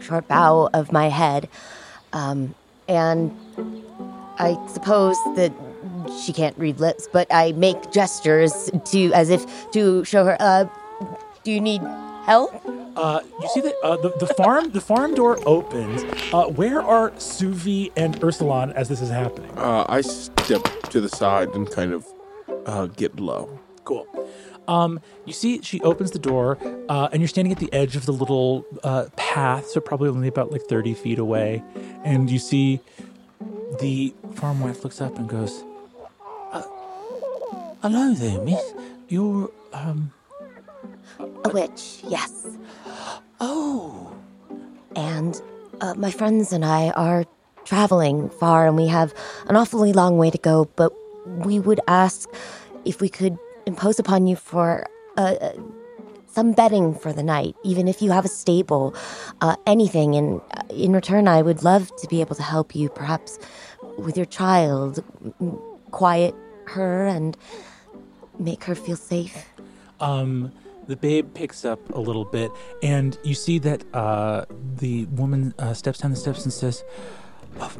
[0.00, 1.48] short bow of my head.
[2.12, 2.54] Um,
[2.88, 3.36] and
[4.38, 5.52] I suppose that
[6.24, 10.36] she can't read lips, but I make gestures to as if to show her.
[10.40, 10.66] Uh,
[11.42, 11.82] do you need
[12.24, 12.62] help?
[12.96, 16.02] Uh, you see that uh, the, the farm the farm door opens.
[16.32, 19.50] Uh, where are Suvi and Eursulon as this is happening?
[19.56, 22.06] Uh, I step to the side and kind of
[22.66, 23.58] uh, get low.
[23.84, 24.06] Cool.
[24.66, 26.56] Um, you see, she opens the door,
[26.88, 30.28] uh, and you're standing at the edge of the little uh, path, so probably only
[30.28, 31.62] about like 30 feet away.
[32.02, 32.80] And you see
[33.80, 35.62] the farm wife looks up and goes,
[36.52, 36.62] uh,
[37.82, 38.72] "Hello there, Miss.
[39.08, 40.12] You're um.
[41.44, 42.46] A witch, yes.
[43.40, 44.12] Oh,
[44.96, 45.40] And
[45.80, 47.24] uh, my friends and I are
[47.64, 49.12] traveling far, and we have
[49.48, 50.66] an awfully long way to go.
[50.76, 50.92] But
[51.44, 52.28] we would ask
[52.84, 55.52] if we could impose upon you for uh, uh,
[56.26, 58.94] some bedding for the night, even if you have a stable,
[59.40, 60.14] uh, anything.
[60.14, 63.38] And uh, in return, I would love to be able to help you, perhaps
[63.98, 65.04] with your child,
[65.90, 66.34] quiet
[66.66, 67.36] her and
[68.38, 69.46] make her feel safe?
[70.00, 70.52] Um,
[70.86, 72.50] the babe picks up a little bit,
[72.82, 74.44] and you see that uh,
[74.76, 76.84] the woman uh, steps down the steps and says,
[77.60, 77.78] "Of,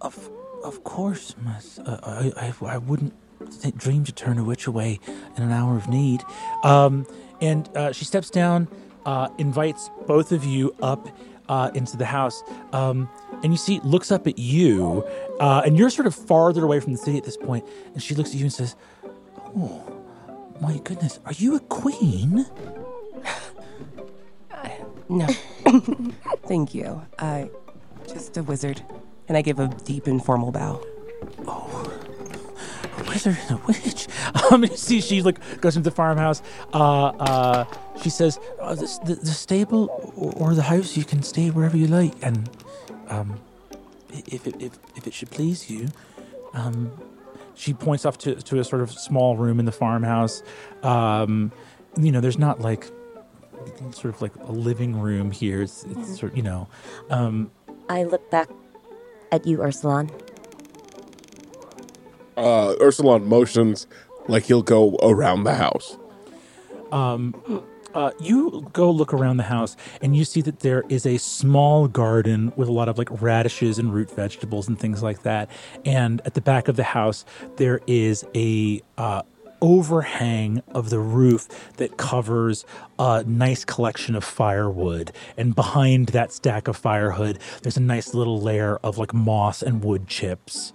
[0.00, 0.30] of,
[0.64, 1.78] of course, miss.
[1.78, 3.14] Uh, I, I, I wouldn't
[3.62, 5.00] th- dream to turn a witch away
[5.36, 6.22] in an hour of need."
[6.64, 7.06] Um,
[7.40, 8.68] and uh, she steps down,
[9.06, 11.08] uh, invites both of you up
[11.48, 13.08] uh, into the house, um,
[13.42, 15.04] and you see, looks up at you,
[15.40, 18.30] and you're sort of farther away from the city at this point, and she looks
[18.30, 18.76] at you and says,
[19.56, 19.97] "Oh."
[20.60, 22.46] My goodness, are you a queen?
[25.08, 25.26] No.
[26.46, 27.00] Thank you.
[27.18, 27.50] I
[28.06, 28.82] just a wizard.
[29.28, 30.82] And I give a deep and formal bow.
[31.46, 31.92] Oh.
[32.98, 34.06] A wizard and a witch.
[34.50, 36.40] Um, you see, she like goes into the farmhouse.
[36.72, 37.64] Uh, uh,
[38.02, 41.76] she says, uh, the, the, the stable or, or the house, you can stay wherever
[41.76, 42.14] you like.
[42.22, 42.48] And
[43.08, 43.38] um,
[44.10, 45.88] if it, if, if it should please you,
[46.54, 46.90] um,
[47.58, 50.42] she points off to, to a sort of small room in the farmhouse.
[50.82, 51.50] Um,
[51.98, 52.86] you know, there's not like
[53.90, 55.62] sort of like a living room here.
[55.62, 56.68] It's, it's sort you know,
[57.10, 57.50] um,
[57.88, 58.48] I look back
[59.32, 60.10] at you, Eursulon.
[62.36, 63.88] Uh, Eursulon motions
[64.28, 65.98] like he'll go around the house.
[67.94, 71.88] Uh, you go look around the house and you see that there is a small
[71.88, 75.50] garden with a lot of like radishes and root vegetables and things like that.
[75.84, 77.24] And at the back of the house,
[77.56, 79.22] there is a uh,
[79.60, 82.64] overhang of the roof that covers
[82.98, 85.12] a nice collection of firewood.
[85.36, 89.82] And behind that stack of firewood, there's a nice little layer of like moss and
[89.82, 90.72] wood chips.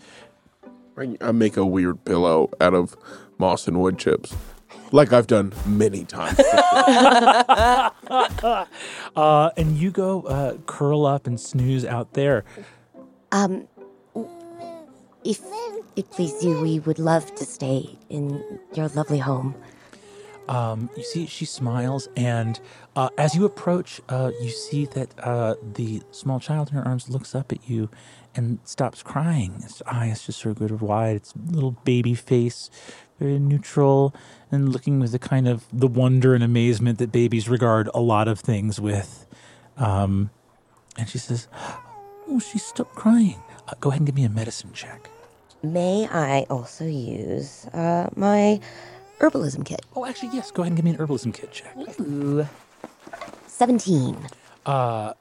[0.97, 2.95] I, I make a weird pillow out of
[3.37, 4.35] moss and wood chips,
[4.93, 6.39] like I've done many times.
[9.15, 12.43] Uh, and you go uh, curl up and snooze out there.
[13.31, 13.67] Um,
[15.23, 15.39] if
[15.95, 19.53] it please you, we would love to stay in your lovely home.
[20.47, 22.59] Um, you see, she smiles, and
[22.95, 27.09] uh, as you approach, uh, you see that uh, the small child in her arms
[27.09, 27.89] looks up at you
[28.35, 29.61] and stops crying.
[29.63, 31.15] Its eyes just sort of go wide.
[31.15, 32.69] Its little baby face,
[33.19, 34.13] very neutral,
[34.51, 38.27] and looking with the kind of the wonder and amazement that babies regard a lot
[38.27, 39.25] of things with.
[39.77, 40.29] Um,
[40.97, 41.47] and she says,
[42.27, 43.41] "Oh, she stopped crying.
[43.67, 45.09] Uh, go ahead and give me a medicine check."
[45.63, 48.59] May I also use uh, my
[49.23, 49.81] herbalism kit?
[49.95, 50.51] Oh, actually, yes.
[50.51, 51.75] Go ahead and give me an herbalism kit check.
[52.01, 52.47] Ooh.
[53.47, 54.17] 17.
[54.65, 55.13] uh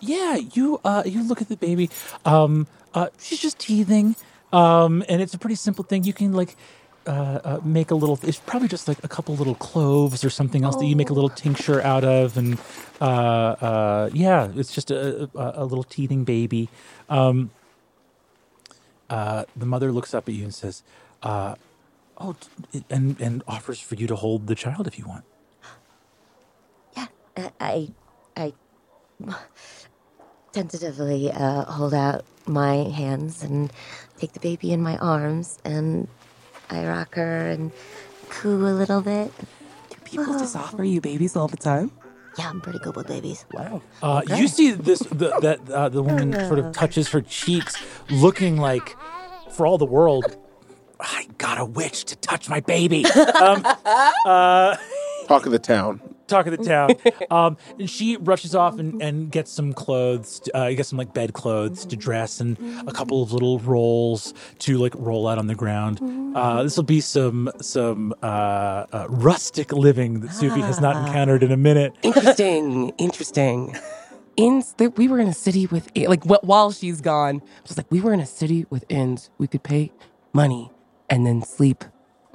[0.00, 1.88] yeah you uh you look at the baby
[2.24, 4.14] um uh she's just teething
[4.52, 6.56] um and it's a pretty simple thing you can like
[7.06, 10.64] uh, uh make a little it's probably just like a couple little cloves or something
[10.64, 12.58] else that you make a little tincture out of and
[13.00, 16.68] uh uh yeah it's just a a, a little teething baby
[17.08, 17.50] um
[19.08, 20.82] uh the mother looks up at you and says
[21.22, 21.54] uh
[22.18, 22.36] oh
[22.90, 25.24] and and offers for you to hold the child if you want
[26.96, 27.06] Yeah,
[27.60, 27.88] I,
[28.36, 28.52] I
[30.52, 33.72] tentatively uh, hold out my hands and
[34.18, 36.08] take the baby in my arms, and
[36.70, 37.72] I rock her and
[38.28, 39.30] coo a little bit.
[39.90, 41.90] Do people just offer you babies all the time?
[42.38, 43.44] Yeah, I'm pretty good with babies.
[43.52, 43.82] Wow.
[44.02, 47.74] Uh, You see this the, that uh, the woman sort of touches her cheeks,
[48.10, 48.94] looking like,
[49.50, 50.36] for all the world,
[51.00, 53.04] I got a witch to touch my baby.
[53.40, 53.62] um,
[54.24, 54.76] uh,
[55.28, 56.00] Talk of the town.
[56.28, 56.90] talk of the town.
[57.30, 61.32] Um, and she rushes off and, and gets some clothes, uh, gets some like bed
[61.32, 62.56] clothes to dress, and
[62.86, 66.00] a couple of little rolls to like roll out on the ground.
[66.36, 68.26] Uh, this will be some some uh,
[68.92, 71.92] uh, rustic living that Suvi has not encountered in a minute.
[72.02, 72.90] Interesting.
[72.98, 73.76] interesting.
[74.36, 78.00] In that we were in a city with like while she's gone, just like we
[78.00, 79.30] were in a city with inns.
[79.38, 79.90] We could pay
[80.32, 80.70] money
[81.08, 81.84] and then sleep,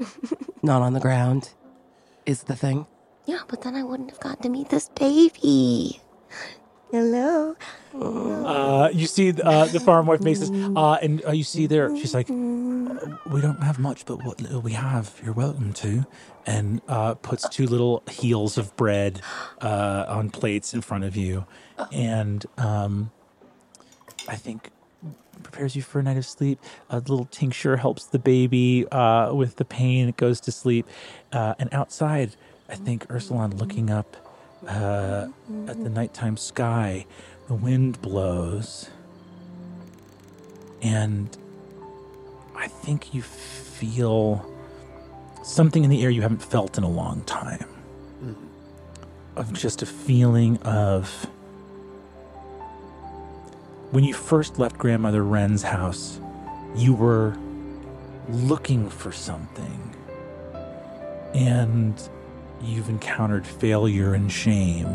[0.64, 1.54] not on the ground.
[2.26, 2.86] Is the thing.
[3.26, 6.02] Yeah, but then I wouldn't have gotten to meet this baby.
[6.92, 7.56] Hello.
[7.94, 12.14] Uh, you see uh, the farm wife faces, uh, and uh, you see there, she's
[12.14, 16.06] like, "We don't have much, but what little we have, you're welcome to."
[16.46, 19.22] And uh, puts two little heels of bread
[19.62, 21.46] uh, on plates in front of you,
[21.94, 23.12] and um,
[24.28, 24.70] I think
[25.44, 26.60] prepares you for a night of sleep.
[26.90, 30.88] A little tincture helps the baby uh, with the pain; it goes to sleep.
[31.32, 32.36] Uh, and outside,
[32.70, 34.18] I think Eursulon looking up
[34.68, 35.28] uh,
[35.68, 37.06] at the nighttime sky.
[37.48, 38.90] The wind blows,
[40.82, 41.36] and
[42.56, 44.46] I think you feel
[45.44, 47.66] something in the air you haven't felt in a long time.
[49.36, 51.28] Of just a feeling of
[53.92, 56.20] when you first left Grandmother Wren's house,
[56.76, 57.38] you were
[58.30, 59.96] looking for something.
[61.34, 62.10] and
[62.62, 64.88] you've encountered failure and shame.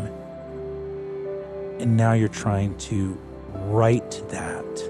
[1.79, 3.17] And now you're trying to
[3.65, 4.89] right that.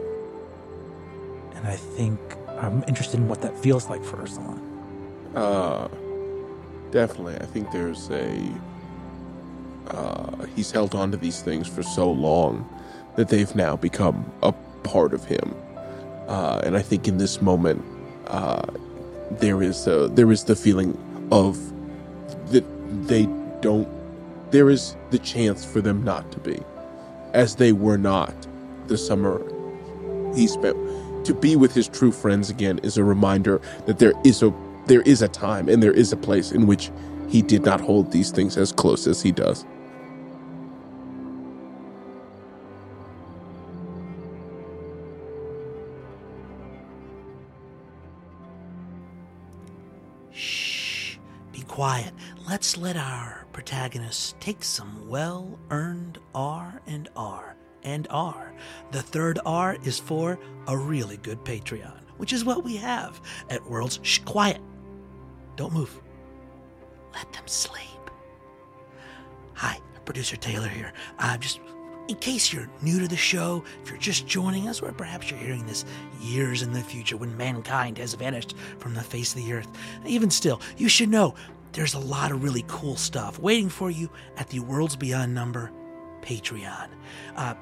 [1.56, 2.20] And I think
[2.60, 4.60] I'm interested in what that feels like for Eursulon.
[5.36, 5.88] Uh,
[6.92, 7.36] definitely.
[7.36, 8.52] I think there's a.
[9.88, 12.68] Uh, he's held on to these things for so long
[13.18, 14.54] that they've now become a
[14.84, 15.54] part of him.
[16.28, 17.84] Uh, and I think in this moment,
[18.28, 18.66] uh,
[19.32, 20.98] there is a, there is the feeling
[21.32, 21.58] of
[22.52, 22.64] that
[23.08, 23.28] they
[23.62, 23.88] don't.
[24.52, 26.62] There is the chance for them not to be,
[27.34, 28.34] as they were not
[28.88, 29.42] the summer
[30.36, 30.78] he spent.
[31.26, 34.54] To be with his true friends again is a reminder that there is a
[34.86, 36.92] there is a time and there is a place in which
[37.28, 39.66] he did not hold these things as close as he does.
[51.78, 52.12] Quiet.
[52.50, 58.52] Let's let our protagonists take some well earned R and R and R.
[58.90, 63.22] The third R is for a really good Patreon, which is what we have
[63.52, 64.00] at Worlds.
[64.02, 64.60] Shh, quiet.
[65.56, 66.02] Don't move.
[67.14, 68.10] Let them sleep.
[69.54, 70.94] Hi, producer Taylor here.
[71.20, 71.60] I'm just
[72.08, 75.40] in case you're new to the show, if you're just joining us, or perhaps you're
[75.40, 75.86] hearing this
[76.22, 79.68] years in the future when mankind has vanished from the face of the earth,
[80.06, 81.36] even still, you should know
[81.74, 85.72] there's a lot of really cool stuff waiting for you at the Worlds Beyond Number
[86.22, 86.90] Patreon.
[87.36, 87.54] Uh,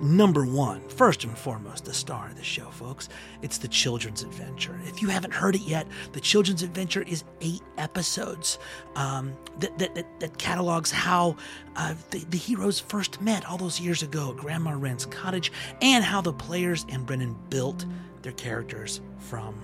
[0.00, 3.08] number one, first and foremost, the star of the show, folks.
[3.42, 4.78] It's the Children's Adventure.
[4.84, 8.58] If you haven't heard it yet, the Children's Adventure is eight episodes
[8.94, 11.36] um, that, that, that, that catalogs how
[11.76, 16.04] uh, the, the heroes first met all those years ago at Grandma Wren's cottage and
[16.04, 17.86] how the players and Brennan built
[18.22, 19.54] their characters from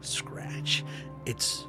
[0.00, 0.84] scratch.
[1.26, 1.66] It's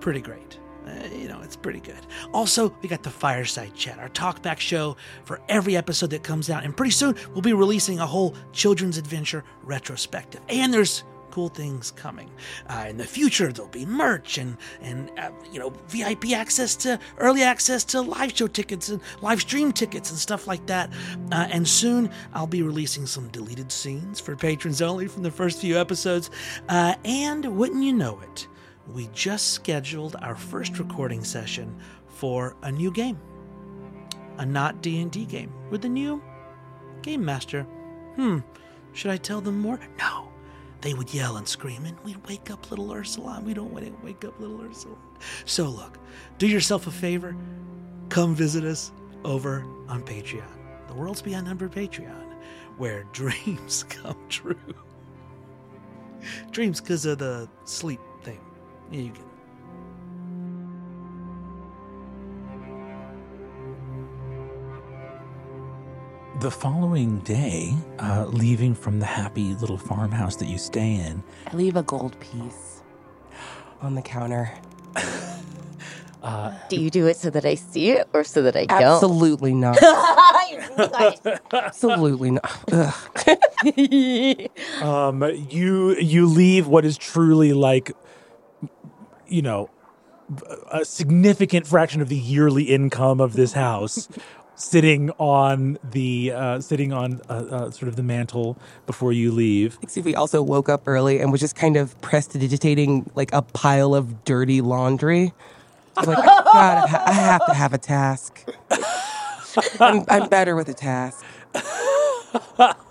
[0.00, 0.58] pretty great.
[0.86, 2.06] Uh, you know, it's pretty good.
[2.32, 6.64] Also, we got the Fireside Chat, our talkback show for every episode that comes out.
[6.64, 10.40] And pretty soon, we'll be releasing a whole children's adventure retrospective.
[10.48, 12.30] And there's cool things coming.
[12.68, 17.00] Uh, in the future, there'll be merch and and uh, you know VIP access to
[17.18, 20.92] early access to live show tickets and live stream tickets and stuff like that.
[21.32, 25.60] Uh, and soon, I'll be releasing some deleted scenes for patrons only from the first
[25.60, 26.30] few episodes.
[26.68, 28.46] Uh, and wouldn't you know it?
[28.88, 31.76] We just scheduled our first recording session
[32.08, 33.18] for a new game
[34.38, 36.22] a not d&d game with a new
[37.02, 37.62] game master.
[38.16, 38.38] Hmm
[38.94, 39.80] should i tell them more?
[39.98, 40.28] No
[40.80, 43.40] they would yell and scream and we'd wake up little ursula.
[43.44, 44.96] We don't want to wake up little ursula.
[45.44, 45.98] So look
[46.38, 47.36] do yourself a favor.
[48.08, 48.92] Come visit us
[49.24, 50.42] over on patreon
[50.88, 52.34] the Worlds Beyond Number patreon
[52.78, 54.56] where dreams come true.
[56.50, 58.00] Dreams because of the sleep
[58.92, 59.22] thing you get.
[66.40, 71.56] The following day, uh, leaving from the happy little farmhouse that you stay in, I
[71.56, 72.82] leave a gold piece
[73.80, 74.52] on the counter.
[76.68, 78.82] Do you do it so that I see it or so that I don't?
[78.82, 79.76] Absolutely not.
[81.52, 82.64] Absolutely not.
[82.72, 82.94] Ugh.
[84.82, 87.92] um, you you leave what is truly like,
[89.26, 89.70] you know,
[90.70, 94.08] a significant fraction of the yearly income of this house.
[94.54, 98.56] Sitting on the uh, sitting on uh, uh, sort of the mantle
[98.86, 99.80] before you leave.
[99.86, 104.24] Suvi also woke up early and was just kind of prestidigitating like a pile of
[104.24, 105.32] dirty laundry.
[105.96, 108.44] I was like, I, gotta ha- I have to have a task.
[109.80, 111.24] I'm, I'm better with a task.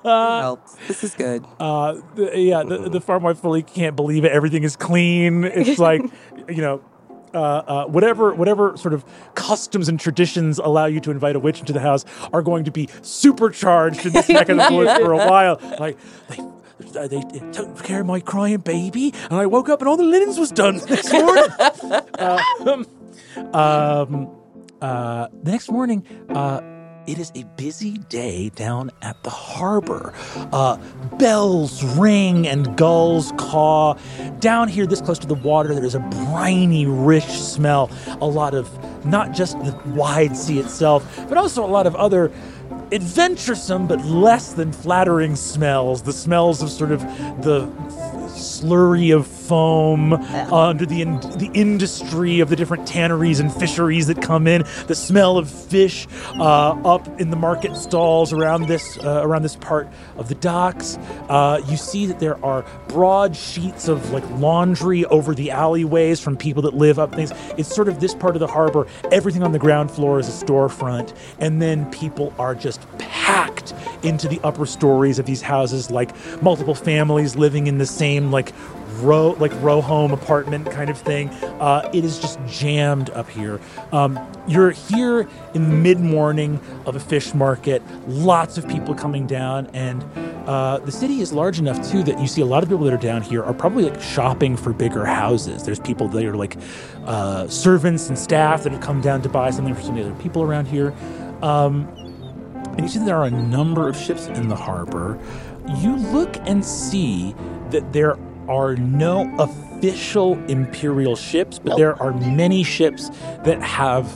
[0.04, 1.46] Well, this is good.
[1.60, 4.32] Uh, the, yeah, the, the farm wife fully can't believe it.
[4.32, 5.44] Everything is clean.
[5.44, 6.02] It's like,
[6.50, 6.82] you know,
[7.34, 11.60] uh, uh, whatever whatever sort of customs and traditions allow you to invite a witch
[11.60, 15.18] into the house are going to be supercharged in this of the woods for a
[15.18, 15.60] while.
[15.80, 15.98] Like
[16.30, 16.38] they.
[17.00, 17.22] uh, They
[17.52, 20.52] took care of my crying baby, and I woke up and all the linens was
[20.52, 21.46] done this morning.
[22.20, 22.86] um,
[23.54, 24.30] um,
[24.82, 26.60] uh, the next morning, uh,
[27.08, 30.14] it is a busy day down at the harbor.
[30.54, 30.78] Uh,
[31.18, 33.96] bells ring and gulls caw.
[34.40, 37.90] Down here, this close to the water, there is a briny, rich smell.
[38.22, 38.70] A lot of
[39.06, 42.32] not just the wide sea itself, but also a lot of other
[42.92, 46.04] adventuresome but less than flattering smells.
[46.04, 47.02] The smells of sort of
[47.42, 47.66] the
[48.42, 54.22] slurry of foam under the in, the industry of the different tanneries and fisheries that
[54.22, 54.64] come in.
[54.88, 56.08] The smell of fish
[56.40, 59.88] uh, up in the market stalls around this uh, around this part
[60.18, 60.98] of the docks.
[61.30, 66.38] Uh, you see that there are broad sheets of like laundry over the alleyways from
[66.38, 67.32] people that live up things.
[67.58, 68.88] It's sort of this part of the harbor.
[69.12, 73.74] Everything on the ground floor is a storefront, and then people are just packed
[74.04, 78.54] into the upper stories of these houses, like multiple families living in the same like
[79.00, 81.30] row like row home apartment kind of thing.
[81.30, 83.60] Uh, it is just jammed up here.
[83.92, 87.82] Um, you're here in the mid morning of a fish market.
[88.08, 90.04] Lots of people coming down, and
[90.48, 92.94] uh, the city is large enough too that you see a lot of people that
[92.94, 95.64] are down here are probably like shopping for bigger houses.
[95.64, 96.58] There's people that are like
[97.06, 100.12] uh, servants and staff that have come down to buy something for some of the
[100.12, 100.94] other people around here.
[101.42, 101.88] Um,
[102.72, 105.20] and you see there are a number of ships in the harbor.
[105.78, 107.36] You look and see
[107.70, 108.18] that there
[108.48, 113.10] are no official Imperial ships, but there are many ships
[113.44, 114.14] that have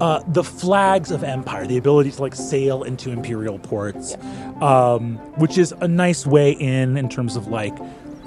[0.00, 4.16] uh, the flags of empire, the ability to like sail into Imperial ports,
[4.60, 7.76] um, which is a nice way in in terms of like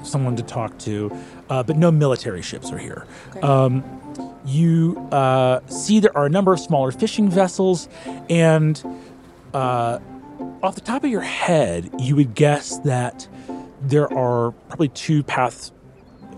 [0.03, 1.15] someone to talk to.
[1.49, 3.07] Uh, but no military ships are here.
[3.41, 3.83] Um,
[4.45, 7.87] you uh, see there are a number of smaller fishing vessels,
[8.29, 8.81] and
[9.53, 9.99] uh,
[10.61, 13.27] off the top of your head, you would guess that
[13.81, 15.71] there are probably two paths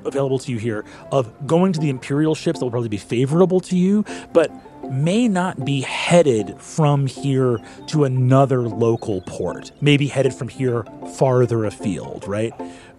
[0.04, 3.60] available to you here of going to the imperial ships that will probably be favorable
[3.60, 4.52] to you, but
[4.92, 9.72] may not be headed from here to another local port.
[9.82, 10.86] Maybe headed from here
[11.18, 12.54] farther afield, right?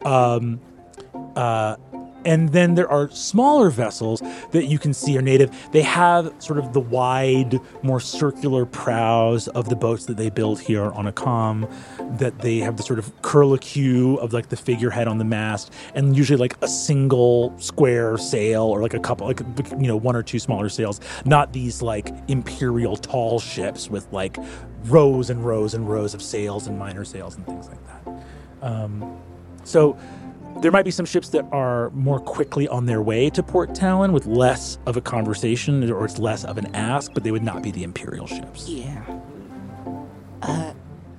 [0.04, 0.60] Um,
[1.36, 1.76] uh,
[2.26, 4.20] and then there are smaller vessels
[4.50, 5.56] that you can see are native.
[5.70, 10.60] They have sort of the wide, more circular prows of the boats that they build
[10.60, 11.70] here on Akam,
[12.18, 16.16] that they have the sort of curlicue of like the figurehead on the mast, and
[16.16, 19.40] usually like a single square sail or like a couple, like
[19.78, 21.00] you know, one or two smaller sails.
[21.24, 24.36] Not these like imperial tall ships with like
[24.86, 28.24] rows and rows and rows of sails and minor sails and things like that.
[28.62, 29.16] Um,
[29.62, 29.96] so
[30.60, 34.12] there might be some ships that are more quickly on their way to Port Talon
[34.12, 37.62] with less of a conversation or it's less of an ask, but they would not
[37.62, 38.68] be the Imperial ships.
[38.68, 39.04] Yeah.
[40.42, 40.72] Uh,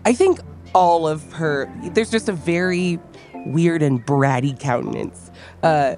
[0.05, 0.39] I think
[0.73, 1.71] all of her.
[1.93, 2.99] There's just a very
[3.45, 5.31] weird and bratty countenance.
[5.63, 5.95] Uh,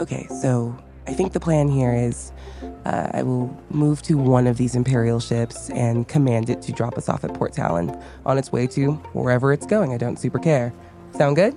[0.00, 0.76] okay, so
[1.06, 2.32] I think the plan here is
[2.84, 6.96] uh, I will move to one of these Imperial ships and command it to drop
[6.96, 7.96] us off at Port Talon
[8.26, 9.92] on its way to wherever it's going.
[9.92, 10.72] I don't super care.
[11.16, 11.56] Sound good?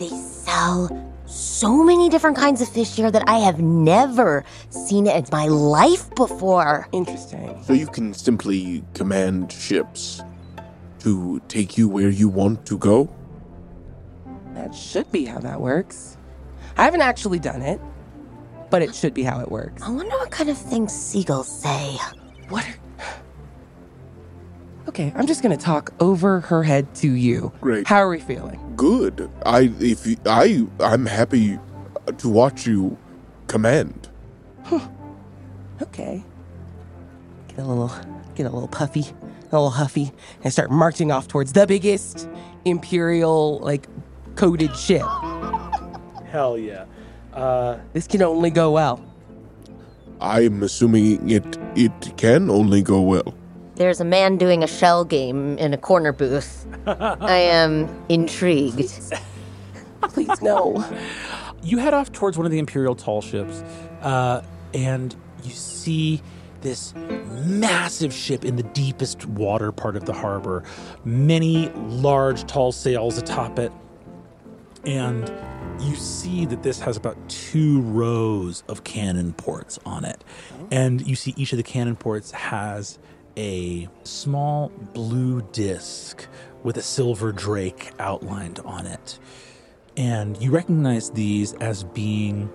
[0.00, 0.88] They sell
[1.26, 5.46] so many different kinds of fish here that I have never seen it in my
[5.46, 6.88] life before.
[6.92, 7.62] Interesting.
[7.64, 10.22] So you can simply command ships
[11.00, 13.14] to take you where you want to go?
[14.54, 16.16] That should be how that works.
[16.78, 17.78] I haven't actually done it,
[18.70, 19.82] but it should be how it works.
[19.82, 21.98] I wonder what kind of things seagulls say.
[22.48, 22.66] What?
[22.66, 22.74] Are...
[24.88, 27.52] Okay, I'm just gonna talk over her head to you.
[27.60, 27.86] Great.
[27.86, 28.58] How are we feeling?
[28.76, 29.30] Good.
[29.46, 31.58] I if you, I I'm happy
[32.18, 32.96] to watch you
[33.46, 34.08] command.
[35.82, 36.22] Okay.
[37.48, 37.90] Get a little,
[38.34, 40.12] get a little puffy, a little huffy,
[40.44, 42.28] and start marching off towards the biggest
[42.64, 43.88] imperial like
[44.36, 45.02] coated ship.
[46.30, 46.84] Hell yeah.
[47.32, 49.04] Uh, This can only go well.
[50.20, 53.34] I'm assuming it it can only go well.
[53.80, 56.66] There's a man doing a shell game in a corner booth.
[56.86, 58.92] I am intrigued.
[60.02, 60.84] Please no.
[61.62, 63.62] you head off towards one of the Imperial tall ships,
[64.02, 64.42] uh,
[64.74, 66.20] and you see
[66.60, 66.94] this
[67.46, 70.62] massive ship in the deepest water part of the harbor,
[71.06, 73.72] many large tall sails atop it,
[74.84, 75.32] and
[75.80, 80.22] you see that this has about two rows of cannon ports on it.
[80.70, 82.98] And you see each of the cannon ports has
[83.36, 86.26] a small blue disc
[86.62, 89.18] with a silver drake outlined on it.
[89.96, 92.50] And you recognize these as being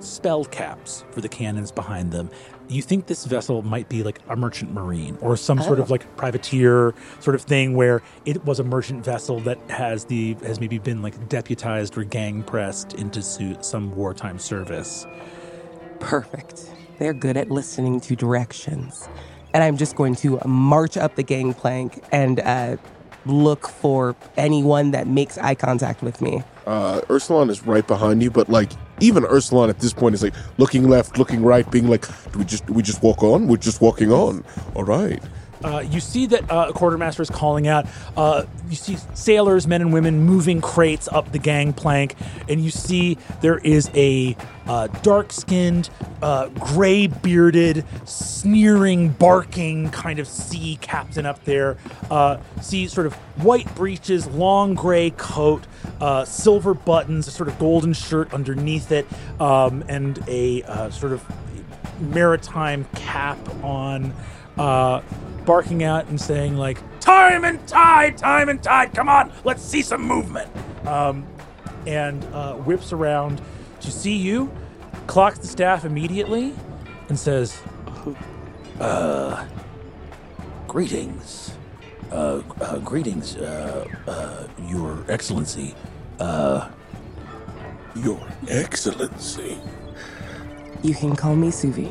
[0.00, 2.30] spell caps for the cannons behind them.
[2.68, 5.94] You think this vessel might be like a merchant marine or some sort of oh.
[5.94, 10.60] like privateer sort of thing where it was a merchant vessel that has the has
[10.60, 15.06] maybe been like deputized or gang pressed into some wartime service.
[15.98, 16.70] Perfect.
[16.98, 19.08] They're good at listening to directions.
[19.52, 22.76] And I'm just going to march up the gangplank and uh,
[23.26, 26.42] look for anyone that makes eye contact with me.
[26.66, 28.70] Uh, Eursulon is right behind you, but like
[29.00, 32.44] even Eursulon at this point is like looking left, looking right, being like, "Do we
[32.44, 33.48] just do we just walk on?
[33.48, 34.44] We're just walking on.
[34.74, 35.22] All right."
[35.64, 37.86] Uh, you see that uh, a quartermaster is calling out.
[38.16, 42.14] Uh, you see sailors, men and women, moving crates up the gangplank,
[42.48, 44.36] and you see there is a
[44.66, 45.90] uh, dark-skinned,
[46.22, 51.76] uh, gray-bearded, sneering, barking kind of sea captain up there.
[52.10, 55.66] Uh, see sort of white breeches, long gray coat,
[56.24, 59.06] silver buttons, a sort of golden shirt underneath it,
[59.40, 61.24] um, and a sort of
[62.00, 64.14] maritime cap on,
[64.58, 65.02] uh,
[65.44, 69.82] barking out and saying like, "Time and tide, time and tide, come on, let's see
[69.82, 70.50] some movement."
[70.86, 71.26] Um,
[71.86, 73.40] and uh, whips around
[73.80, 74.50] to see you,
[75.06, 76.54] clocks the staff immediately,
[77.08, 77.60] and says,
[78.78, 79.46] "Uh,
[80.68, 81.52] greetings,
[82.12, 85.74] uh, uh greetings, uh, uh, Your Excellency,
[86.18, 86.68] uh."
[87.96, 89.58] Your Excellency.
[90.82, 91.90] You can call me Suvi.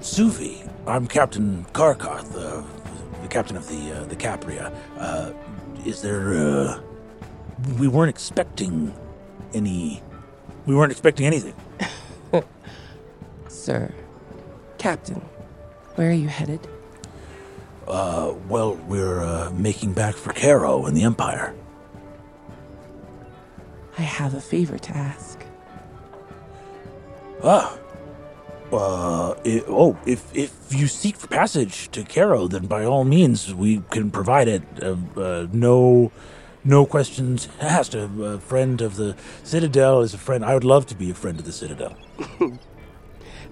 [0.00, 2.62] Suvi, I'm Captain Karkarth, uh,
[3.20, 4.72] the captain of the uh, the Capria.
[4.96, 5.32] Uh,
[5.84, 6.32] is there?
[6.34, 6.80] Uh,
[7.78, 8.94] we weren't expecting
[9.52, 10.02] any.
[10.64, 11.54] We weren't expecting anything.
[13.48, 13.92] Sir.
[14.78, 15.20] Captain.
[15.96, 16.66] Where are you headed?
[17.86, 21.54] Uh, well, we're uh, making back for Caro and the Empire.
[23.98, 25.44] I have a favor to ask.
[27.44, 27.76] Ah.
[28.72, 33.52] Uh, i oh, if if you seek for passage to Caro, then by all means
[33.54, 34.62] we can provide it.
[34.80, 36.12] Uh, uh, no,
[36.64, 37.94] no questions asked.
[37.94, 40.44] A, a friend of the Citadel is a friend.
[40.44, 41.96] I would love to be a friend of the Citadel.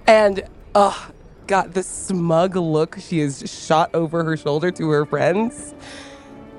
[0.07, 0.41] And,
[0.73, 1.07] uh,
[1.45, 5.75] got the smug look she has shot over her shoulder to her friends.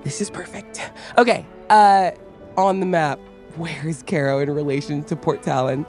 [0.04, 0.88] This is perfect.
[1.18, 2.12] Okay, uh,
[2.56, 3.18] on the map,
[3.56, 5.84] where is Caro in relation to Port Talon?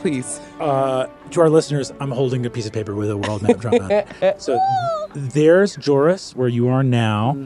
[0.00, 0.40] Please.
[0.60, 3.80] Uh, to our listeners, I'm holding a piece of paper with a world map drawn
[3.80, 4.06] on it.
[4.40, 4.58] So
[5.14, 7.36] there's Joris, where you are now.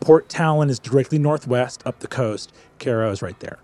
[0.00, 2.52] Port Talon is directly northwest up the coast.
[2.78, 3.58] Caro is right there.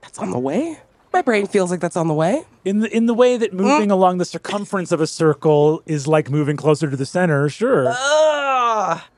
[0.00, 0.80] That's on the way?
[1.12, 2.44] My brain feels like that's on the way.
[2.64, 6.30] In the in the way that moving along the circumference of a circle is like
[6.30, 7.88] moving closer to the center, sure.
[7.90, 9.08] Ah!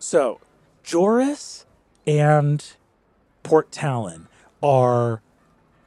[0.00, 0.40] So,
[0.82, 1.64] Joris
[2.06, 2.64] and
[3.44, 4.26] Port Talon
[4.62, 5.22] are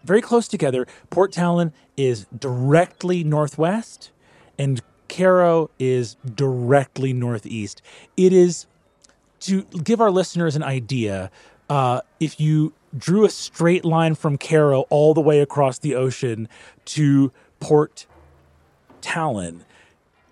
[0.03, 0.87] very close together.
[1.09, 1.73] Port Talon
[2.05, 4.11] is directly northwest,
[4.57, 7.81] and Caro is directly northeast.
[8.15, 8.65] It is
[9.41, 11.31] to give our listeners an idea.
[11.69, 16.47] Uh, if you drew a straight line from Caro all the way across the ocean
[16.85, 18.05] to Port
[19.01, 19.63] Talon,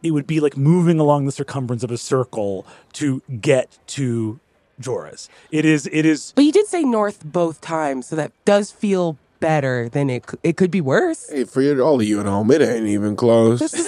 [0.04, 4.40] it would be like moving along the circumference of a circle to get to
[4.82, 5.28] Joras.
[5.52, 5.90] It is.
[5.92, 6.32] It is.
[6.36, 10.30] But you did say north both times, so that does feel better than it.
[10.30, 11.30] c- It could be worse.
[11.30, 13.62] Hey, for you- all of you at home, it ain't even close.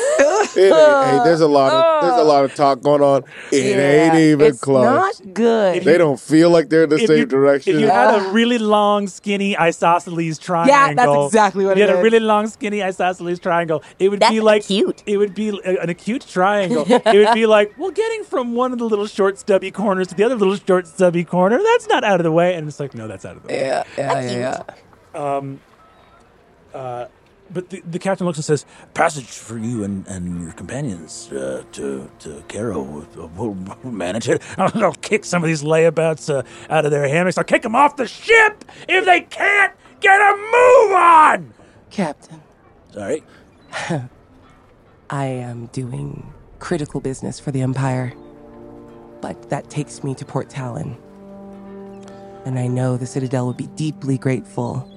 [0.54, 3.24] It ain't, hey, there's a lot of there's a lot of talk going on.
[3.54, 4.50] It ain't even close.
[4.50, 5.22] it's close.
[5.22, 5.84] Not good.
[5.84, 7.76] they don't feel like they're in the same you, direction.
[7.76, 11.90] if you had a really long, skinny isosceles triangle, Yeah, that's exactly what you it
[11.90, 13.82] had a really long, skinny isosceles triangle.
[14.00, 15.04] It would That's be like cute.
[15.06, 16.86] It would be an acute triangle.
[16.90, 20.16] it would be like, well, getting from one of the little short, stubby corners to
[20.16, 21.62] the other little short, stubby corner.
[21.64, 23.60] That's not out of the way, and it's like, no, that's out of the way.
[23.62, 24.64] yeah, yeah, yeah, yeah.
[27.54, 31.64] But the, the captain looks and says, "Passage for you and, and your companions uh,
[31.74, 32.82] to to Caro.
[32.82, 33.30] We'll,
[33.84, 34.42] we'll manage it.
[34.58, 37.38] I'll kick some of these layabouts uh, out of their hammocks.
[37.38, 41.54] I'll kick them off the ship if they can't get a move on."
[41.90, 42.42] Captain,
[42.94, 43.24] Sorry.
[45.10, 48.14] I am doing critical business for the Empire,
[49.20, 50.96] but that takes me to Port Talon.
[52.46, 54.90] And I know the Citadel would be deeply grateful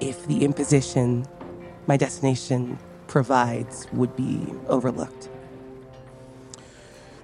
[0.00, 1.26] if the imposition
[1.86, 5.28] my destination provides would be overlooked.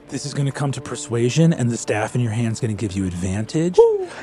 [0.09, 2.75] This is going to come to persuasion, and the staff in your hand is going
[2.75, 3.79] to give you advantage.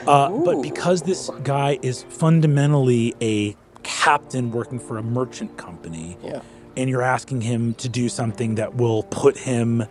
[0.08, 6.42] Uh, but because this guy is fundamentally a captain working for a merchant company, Yeah.
[6.78, 9.84] and you're asking him to do something that will put him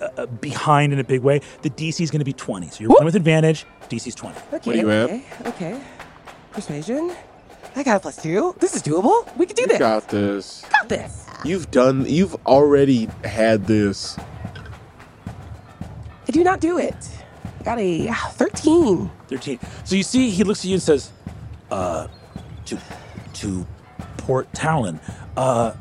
[0.00, 2.68] uh, behind in a big way, the DC is going to be 20.
[2.68, 3.64] So you're rolling with advantage.
[3.88, 4.38] DC's 20.
[4.54, 5.04] Okay, are you at?
[5.10, 5.80] okay, okay.
[6.52, 7.14] Persuasion.
[7.76, 8.54] I got a plus two.
[8.58, 9.34] This is doable.
[9.36, 9.78] We can do you this.
[9.78, 10.64] got this.
[10.70, 11.26] got this.
[11.44, 12.06] You've done.
[12.06, 14.16] You've already had this.
[15.26, 16.94] I do not do it.
[17.64, 19.10] Got a ah, 13.
[19.28, 19.58] 13.
[19.84, 21.12] So you see, he looks at you and says,
[21.70, 22.08] uh,
[22.66, 22.78] to,
[23.34, 23.66] to
[24.18, 25.00] Port Talon,
[25.36, 25.72] uh,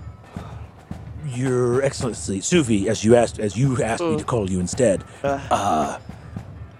[1.28, 6.00] Your Excellency, Suvi, as you asked, as you asked me to call you instead, uh,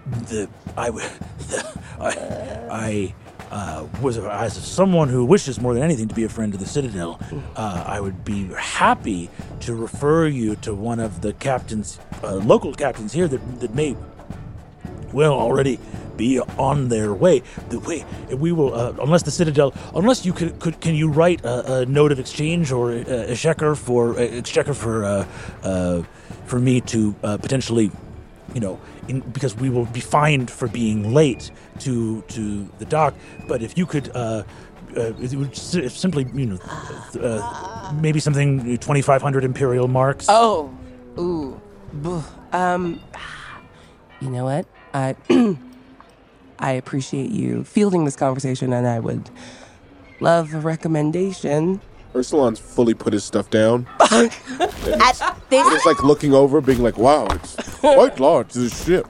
[0.06, 1.06] the, I, w-
[1.48, 2.08] the, I,
[2.70, 3.14] I,
[3.54, 6.66] uh, was as someone who wishes more than anything to be a friend of the
[6.66, 7.20] Citadel,
[7.54, 9.30] uh, I would be happy
[9.60, 13.96] to refer you to one of the captains, uh, local captains here that, that may
[15.12, 15.78] will already
[16.16, 17.42] be on their way.
[17.68, 21.44] The way we will, uh, unless the Citadel, unless you could, could can you write
[21.44, 25.26] a, a note of exchange or a, a for a exchequer for uh,
[25.62, 26.02] uh,
[26.46, 27.92] for me to uh, potentially,
[28.52, 31.50] you know, in, because we will be fined for being late
[31.80, 33.14] to to the dock.
[33.46, 34.10] But if you could.
[34.14, 34.44] Uh,
[34.96, 36.58] uh, it would simply, you know,
[37.20, 40.26] uh, maybe something 2,500 imperial marks.
[40.28, 40.72] Oh,
[41.18, 41.60] ooh,
[42.52, 43.00] um,
[44.20, 44.66] you know what?
[44.92, 45.16] I
[46.58, 49.30] I appreciate you fielding this conversation, and I would
[50.20, 51.80] love a recommendation.
[52.14, 53.86] Eursulon's fully put his stuff down.
[54.00, 54.30] At
[55.50, 58.52] this, It's like looking over, being like, "Wow, it's quite large.
[58.52, 59.06] This ship.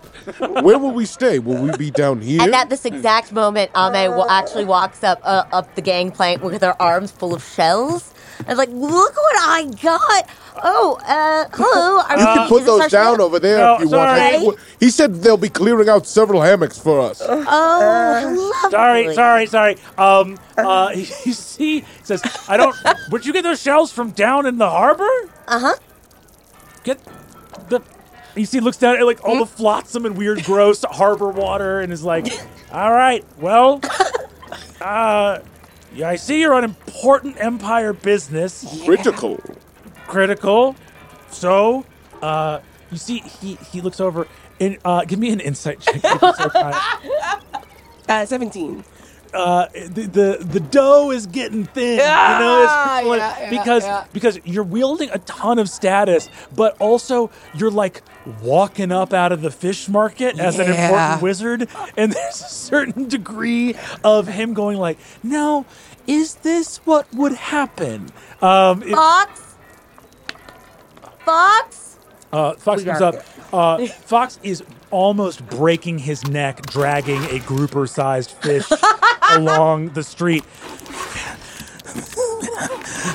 [0.63, 1.39] Where will we stay?
[1.39, 5.21] Will we be down here?" and at this exact moment, Ame wa- actually walks up
[5.23, 8.13] uh, up the gangplank with her arms full of shells.
[8.47, 10.29] And like, look what I got!
[10.63, 12.01] Oh, uh, hello.
[12.01, 13.21] Are you we- can put this our those down ship?
[13.21, 14.19] over there No, if you want.
[14.19, 14.39] Sorry.
[14.39, 17.21] think- He said they'll be clearing out several hammocks for us.
[17.27, 18.71] Oh, lovely.
[18.71, 19.77] Sorry, sorry, sorry.
[19.99, 22.75] Um, uh, you see, he says, I don't.
[23.11, 25.09] Where'd you get those shells from down in the harbor?
[25.49, 25.75] Uh huh.
[26.85, 27.01] Get
[27.69, 27.81] the.
[28.37, 31.93] You see, looks down at like all the flotsam and weird, gross harbor water, and
[31.93, 32.27] is like,
[32.73, 33.81] "All right, well,
[34.81, 35.39] uh,
[35.95, 39.41] yeah, I see you're on important empire business, Critical.
[40.07, 40.77] critical.
[41.31, 41.85] So,
[42.23, 44.27] uh, you see, he he looks over
[44.61, 45.97] and uh, give me an insight check.
[46.05, 46.75] if you're so kind.
[48.09, 48.85] Uh, seventeen.
[49.35, 50.03] Uh, the,
[50.39, 51.99] the the dough is getting thin.
[51.99, 54.05] Yeah, you know, it's like- yeah, yeah, because yeah.
[54.13, 58.03] because you're wielding a ton of status, but also you're like
[58.43, 63.09] walking up out of the fish market as an important wizard, and there's a certain
[63.09, 63.75] degree
[64.05, 65.67] of him going like, "Now,
[66.07, 68.11] is this what would happen?"
[68.41, 69.41] Um, it- Fox.
[71.25, 71.97] Fox.
[72.33, 73.15] uh, Fox comes up.
[73.53, 78.67] Uh, Fox is almost breaking his neck, dragging a grouper-sized fish
[79.33, 80.45] along the street.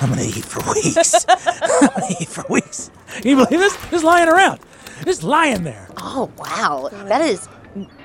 [0.02, 1.26] I'm gonna eat for weeks.
[1.30, 2.92] I'm gonna eat for weeks.
[3.16, 3.78] Can you believe this?
[3.90, 4.60] Just lying around,
[5.04, 5.90] just lying there.
[5.98, 7.48] Oh wow, that is.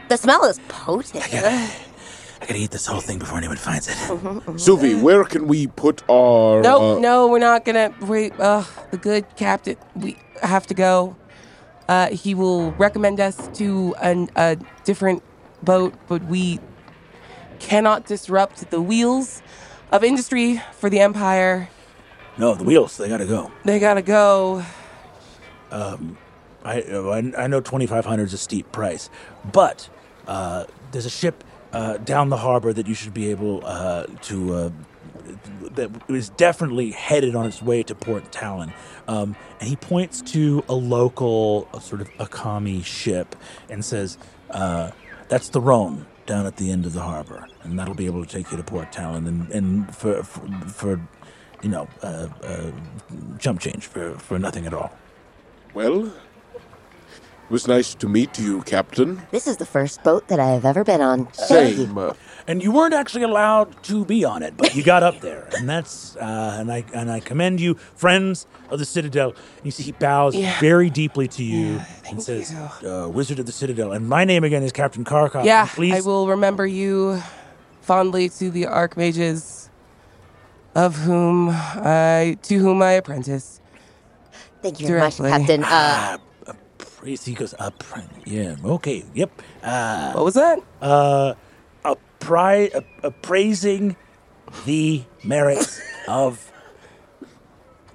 [0.08, 1.24] The smell is potent.
[1.24, 1.48] I gotta
[2.42, 3.94] I gotta eat this whole thing before anyone finds it.
[3.94, 6.60] Suvi, where can we put our?
[6.62, 8.38] No, uh, no, we're not gonna wait.
[8.38, 11.16] Uh, the good captain, we have to go.
[11.88, 15.22] Uh, he will recommend us to an, a different
[15.62, 16.60] boat, but we
[17.58, 19.42] cannot disrupt the wheels
[19.92, 21.68] of industry for the empire.
[22.38, 23.52] No, the wheels, they gotta go.
[23.64, 24.64] They gotta go.
[26.64, 29.10] I I, I know twenty five hundred is a steep price,
[29.52, 29.88] but
[30.26, 34.72] uh, there's a ship uh, down the harbor that you should be able uh, to.
[35.74, 38.72] That is definitely headed on its way to Port Talon,
[39.08, 43.34] um, and he points to a local uh, sort of Akami ship
[43.68, 44.18] and says,
[44.50, 44.90] uh,
[45.28, 48.30] "That's the Rome down at the end of the harbor, and that'll be able to
[48.30, 51.00] take you to Port Talon, and and for for, for
[51.62, 52.70] you know uh, uh,
[53.38, 54.92] jump change for for nothing at all."
[55.74, 59.22] Well, it was nice to meet you, Captain.
[59.30, 61.32] This is the first boat that I have ever been on.
[61.34, 62.12] Same.
[62.46, 65.66] And you weren't actually allowed to be on it, but you got up there, and
[65.66, 69.30] that's uh, and I and I commend you, friends of the Citadel.
[69.30, 70.60] And you see, he bows Yeah.
[70.60, 71.80] very deeply to you
[72.10, 72.88] and says, you.
[72.90, 75.46] uh, "Wizard of the Citadel." And my name again is Captain Karkov.
[75.46, 77.22] Yeah, please, I will remember you
[77.80, 79.70] fondly to the archmages
[80.74, 83.58] of whom I to whom I apprentice.
[84.60, 85.64] Thank you very much, Captain.
[85.64, 87.24] Uh, Ah, praise.
[87.24, 89.30] He goes, pr- "Yeah, okay, yep."
[89.62, 90.58] Uh, What was that?
[90.82, 91.32] uh,
[92.24, 93.96] a pri- uh, appraising
[94.64, 96.50] the merits of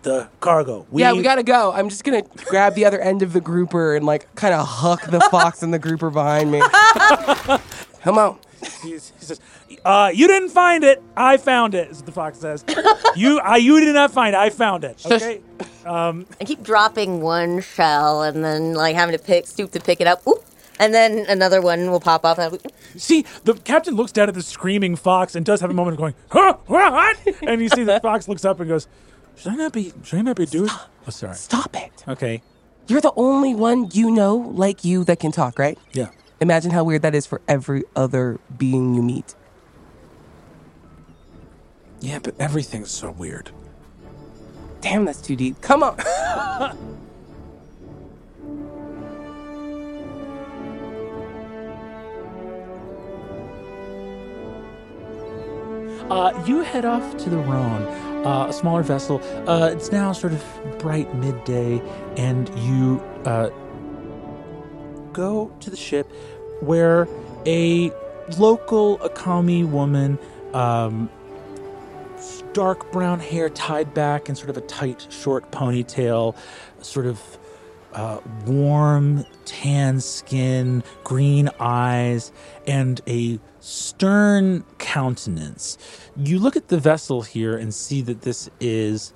[0.02, 0.86] the cargo.
[0.94, 1.72] yeah, we gotta go.
[1.72, 5.06] I'm just gonna grab the other end of the grouper and like kind of huck
[5.10, 6.62] the fox and the grouper behind me.
[8.02, 8.40] Come on.
[8.84, 9.40] He, he says,
[9.86, 11.02] uh, "You didn't find it.
[11.16, 12.64] I found it." Is what the fox says.
[13.16, 14.38] you, I, you did not find it.
[14.38, 15.06] I found it.
[15.06, 15.42] Okay.
[15.86, 20.08] I keep dropping one shell and then like having to pick, stoop to pick it
[20.08, 20.26] up.
[20.28, 20.44] Oop.
[20.80, 22.38] And then another one will pop up.
[22.38, 22.58] And
[22.96, 26.00] See, the captain looks down at the screaming fox and does have a moment of
[26.00, 26.58] going, "Huh?
[26.68, 28.88] What?" And you see the fox looks up and goes,
[29.36, 29.94] "Should I not be?
[30.04, 31.36] Should I not be doing?" Oh, sorry.
[31.36, 31.92] Stop it.
[32.08, 32.42] Okay.
[32.88, 35.78] You're the only one you know like you that can talk, right?
[35.92, 36.10] Yeah.
[36.42, 39.36] Imagine how weird that is for every other being you meet.
[42.00, 43.52] Yeah, but everything's so weird.
[44.80, 45.60] Damn, that's too deep.
[45.62, 46.78] Come on.
[56.10, 57.84] Uh, you head off to the Rhone,
[58.26, 59.22] uh, a smaller vessel.
[59.48, 60.44] Uh, it's now sort of
[60.80, 61.80] bright midday,
[62.18, 63.50] and you uh,
[65.14, 66.12] go to the ship.
[66.62, 67.08] where
[67.46, 67.92] a
[68.38, 70.20] local Akami woman,
[70.54, 71.10] um,
[72.54, 76.36] dark brown hair tied back in sort of a tight, short ponytail,
[76.82, 77.38] sort of
[77.94, 82.32] uh, warm, tan skin, green eyes,
[82.68, 85.78] and a stern countenance.
[86.16, 89.14] You look at the vessel here and see that this is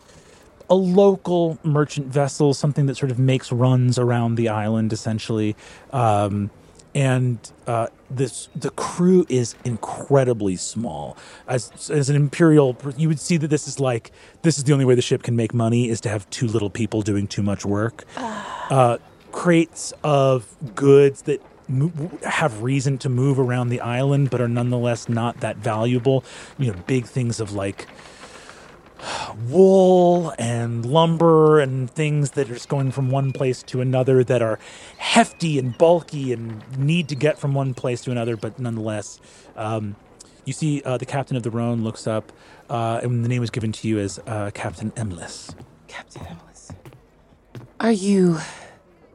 [0.70, 5.56] a local merchant vessel, something that sort of makes runs around the island, essentially.
[5.92, 6.50] Um,
[6.96, 11.18] and uh, this the crew is incredibly small.
[11.48, 14.12] As as an imperial, you would see that this is like
[14.44, 16.70] this is the only way the ship can make money is to have too little
[16.70, 18.06] people doing too much work.
[18.18, 18.98] Uh,
[19.32, 21.42] crates of goods that
[22.24, 26.24] have reason to move around the island, but are nonetheless not that valuable.
[26.58, 27.88] You know, big things of like
[29.50, 34.42] wool and lumber and things that are just going from one place to another that
[34.42, 34.60] are
[34.98, 39.20] hefty and bulky and need to get from one place to another, but nonetheless,
[39.56, 39.96] um,
[40.46, 42.32] you see uh, the captain of the Rhone looks up,
[42.70, 45.56] uh, and the name was given to you as uh, Captain Emless.
[45.88, 46.72] Captain Emless.
[47.80, 48.40] Are you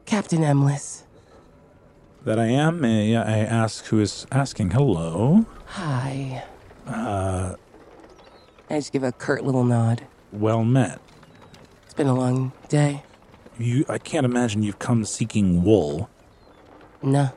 [0.06, 0.97] Captain Emless?
[2.28, 2.82] That I am.
[2.82, 4.72] May I ask who is asking?
[4.72, 5.46] Hello.
[5.64, 6.44] Hi.
[6.86, 7.54] Uh,
[8.68, 10.06] I just give a curt little nod.
[10.30, 11.00] well met.
[11.86, 13.02] It's been a long day.
[13.58, 16.10] You, I can't imagine you've come seeking wool.
[17.00, 17.30] No.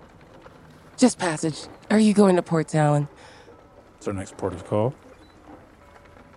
[0.97, 1.67] Just passage.
[1.89, 3.07] Are you going to Port Talon?
[3.95, 4.93] It's our next port of call.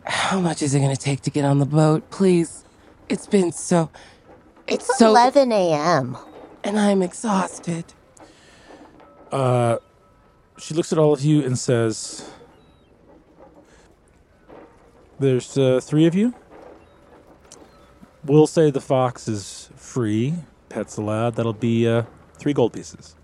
[0.05, 2.09] How much is it going to take to get on the boat?
[2.11, 2.65] Please.
[3.09, 3.91] It's been so.
[4.69, 5.09] It's, so.
[5.09, 6.17] 11 a.m.
[6.63, 7.87] And I'm exhausted.
[9.33, 9.79] Uh,
[10.59, 12.31] she looks at all of you and says,
[15.19, 16.35] "There's uh, three of you.
[18.25, 20.35] We'll say the fox is free.
[20.69, 21.35] Pets allowed.
[21.35, 22.05] That'll be uh,
[22.39, 23.17] three gold pieces."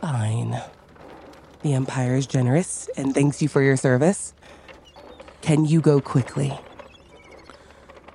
[0.00, 0.60] Fine.
[1.62, 4.32] The Empire is generous and thanks you for your service.
[5.42, 6.58] Can you go quickly?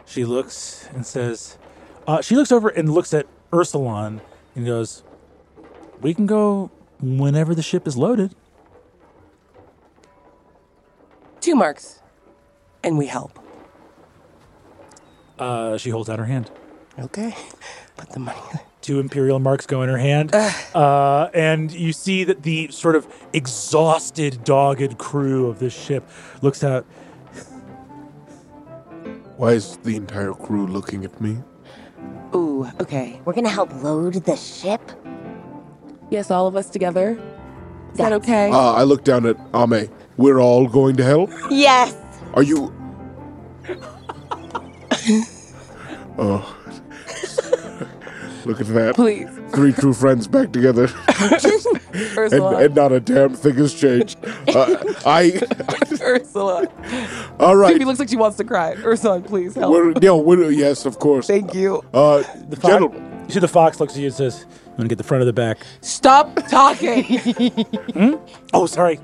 [0.06, 1.58] She looks and says,
[2.08, 4.22] uh, "She looks over and looks at Eursulon
[4.56, 5.04] and goes,
[6.02, 8.36] "We can go whenever the ship is loaded."
[11.42, 12.02] Two marks.
[12.84, 13.40] And we help.
[15.38, 16.50] Uh, she holds out her hand.
[16.98, 17.36] Okay.
[17.98, 18.40] Put the money.
[18.82, 20.36] two imperial marks go in her hand
[20.76, 26.08] uh, and you see that the sort of exhausted dogged crew of this ship
[26.44, 26.86] looks out
[29.38, 31.38] Why is the entire crew looking at me?
[32.34, 33.20] Ooh, okay.
[33.26, 34.82] We're gonna help load the ship.
[36.10, 37.20] Yes, all of us together.
[37.92, 38.22] Is that Yes.
[38.22, 38.50] okay?
[38.52, 39.90] Uh, I look down at Ame.
[40.18, 41.30] We're all going to help?
[41.50, 41.96] Yes.
[42.34, 42.74] Are you.
[46.18, 46.56] oh.
[48.46, 48.96] Look at that.
[48.96, 49.35] Please.
[49.50, 50.90] Three true friends back together.
[51.22, 52.64] and, Ursula.
[52.64, 54.18] and not a damn thing has changed.
[54.50, 55.42] Uh, I.
[56.02, 56.68] Ursula.
[57.40, 57.74] All right.
[57.74, 58.76] Phoebe looks like she wants to cry.
[58.84, 59.72] Ursula, please help.
[59.72, 61.28] We're, no, we're, yes, of course.
[61.28, 61.84] Thank you.
[61.94, 64.90] Uh, the fox, gentlemen, you see the fox looks at you and says "I'm gonna
[64.90, 67.06] get the front of the back Stop talking.
[68.54, 69.00] oh sorry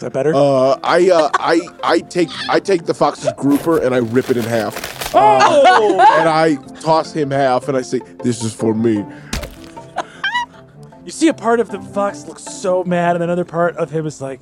[0.00, 3.94] is that better uh, I, uh, I, I take, I take the fox's grouper and
[3.94, 8.42] I rip it in half, oh and I toss him half, and I say, "This
[8.42, 9.04] is for me."
[11.04, 14.06] you see a part of the fox looks so mad and another part of him
[14.06, 14.40] is like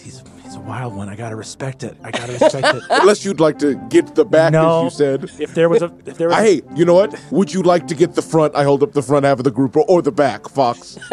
[0.00, 3.40] he's, he's a wild one i gotta respect it i gotta respect it Unless you'd
[3.40, 5.24] like to get the back, no as you said.
[5.40, 7.18] if there was a if there was I, hey, you know what?
[7.30, 8.54] Would you like to get the front?
[8.54, 10.98] I hold up the front half of the grouper or the back, Fox.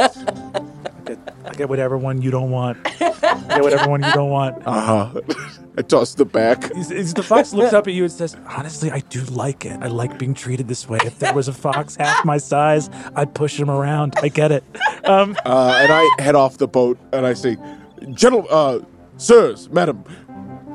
[1.47, 2.77] I get whatever one you don't want.
[2.85, 3.09] I
[3.49, 4.61] get whatever one you don't want.
[4.65, 5.21] Uh huh.
[5.77, 6.61] I toss the back.
[6.61, 9.77] The fox looks up at you and says, "Honestly, I do like it.
[9.81, 10.99] I like being treated this way.
[11.05, 14.15] If there was a fox half my size, I'd push him around.
[14.21, 14.63] I get it."
[15.05, 17.55] Um, Uh, and I head off the boat and I say,
[18.13, 18.79] Gentle, uh,
[19.17, 20.03] sirs, madam,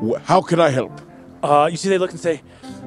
[0.03, 1.01] wh- how can I help?
[1.43, 2.41] uh, you see, they look and say,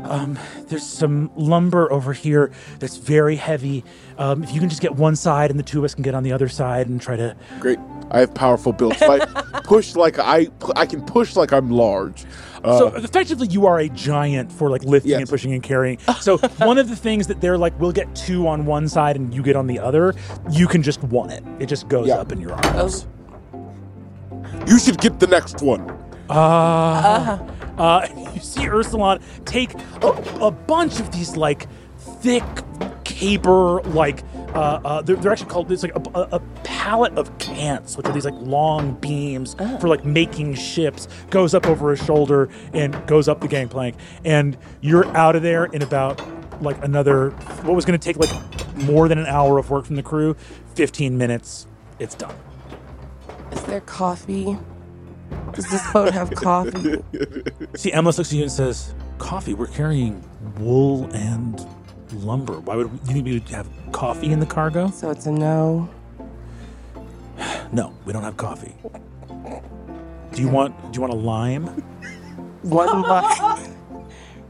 [0.09, 3.83] um, "There's some lumber over here that's very heavy.
[4.17, 6.15] Um, if you can just get one side, and the two of us can get
[6.15, 7.79] on the other side and try to." Great.
[8.11, 9.01] I have powerful builds.
[9.01, 9.19] If I
[9.63, 12.25] push like I, I can push like I'm large.
[12.63, 15.19] Uh, so effectively, you are a giant for like lifting Yes.
[15.21, 15.97] and pushing and carrying.
[16.21, 19.33] So one of the things that they're like, we'll get two on one side and
[19.33, 20.15] you get on the other.
[20.51, 21.43] You can just one it.
[21.59, 22.15] It just goes Yeah.
[22.17, 23.05] up in your arms.
[24.67, 25.81] you should get the next one.
[26.29, 27.37] Uh,
[27.77, 31.67] uh, you see Eursulon take a, a bunch of these like
[31.97, 32.43] thick
[33.03, 34.23] caper, like
[34.53, 38.05] uh, uh, they're, they're actually called it's like a, a, a pallet of cants, which
[38.05, 43.05] are these like long beams for like making ships, goes up over his shoulder and
[43.07, 43.95] goes up the gangplank.
[44.23, 46.21] And you're out of there in about
[46.61, 47.31] like another
[47.63, 50.35] what was going to take like more than an hour of work from the crew,
[50.75, 51.67] 15 minutes.
[51.99, 52.35] It's done.
[53.51, 54.57] Is there coffee?
[55.53, 57.01] Does this boat have coffee?
[57.75, 59.53] See, Emlis looks at you and says, "Coffee?
[59.53, 60.23] We're carrying
[60.59, 61.65] wool and
[62.13, 62.59] lumber.
[62.59, 64.89] Why would you think we would have coffee in the cargo?
[64.91, 65.89] So it's a no.
[67.71, 68.75] No, we don't have coffee.
[70.31, 70.77] Do you want?
[70.91, 71.65] Do you want a lime?
[72.61, 73.75] One lime.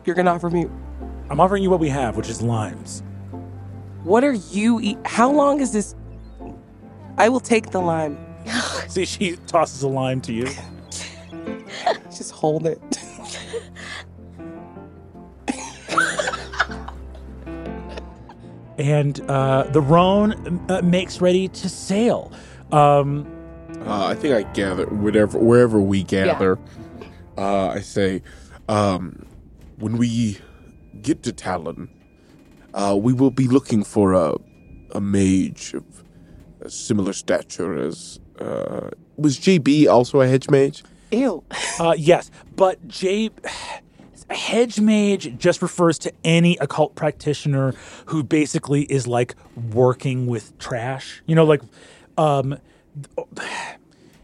[0.05, 0.67] You're gonna offer me.
[1.30, 3.03] I'm offering you what we have, which is limes.
[4.03, 4.97] What are you eat?
[5.05, 5.95] How long is this?
[7.17, 8.17] I will take the lime.
[8.88, 10.48] See, she tosses a lime to you.
[12.06, 12.80] Just hold it.
[18.78, 22.32] and uh, the Rhone uh, makes ready to sail.
[22.72, 23.32] Um,
[23.86, 26.58] Uh, I think I gather whatever wherever we gather.
[27.38, 28.22] Uh, I say,
[28.68, 29.26] um,
[29.78, 30.39] when we
[31.02, 31.89] get to Talon,
[32.74, 34.36] uh, we will be looking for a
[34.91, 35.84] a mage of
[36.62, 38.20] a similar stature as.
[38.40, 40.84] Uh, was JB also a hedge mage?
[41.12, 41.44] Ew.
[41.80, 43.30] uh, yes, but J.
[44.30, 47.74] Hedge mage just refers to any occult practitioner
[48.08, 49.36] who basically is like
[49.72, 51.22] working with trash.
[51.28, 51.62] You know, like
[52.18, 52.58] um,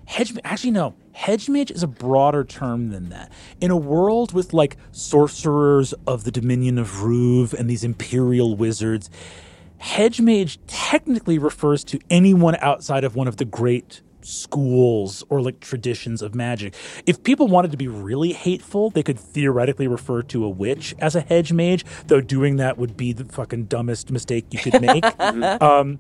[0.06, 0.34] hedge.
[0.44, 0.96] Actually, no.
[1.14, 3.32] Hedge mage is a broader term than that.
[3.60, 9.10] In a world with like sorcerers of the Dominion of Ruve and these imperial wizards,
[9.82, 15.60] hedge mage technically refers to anyone outside of one of the great schools or like
[15.60, 16.76] traditions of magic.
[17.08, 21.16] If people wanted to be really hateful, they could theoretically refer to a witch as
[21.16, 25.04] a hedge mage, though doing that would be the fucking dumbest mistake you could make.
[25.62, 26.00] um,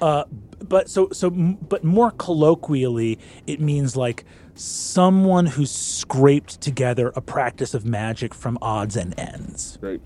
[0.00, 0.24] uh,
[0.60, 7.72] but so so but more colloquially, it means like someone who's scraped together a practice
[7.72, 9.78] of magic from odds and ends.
[9.80, 10.00] Right.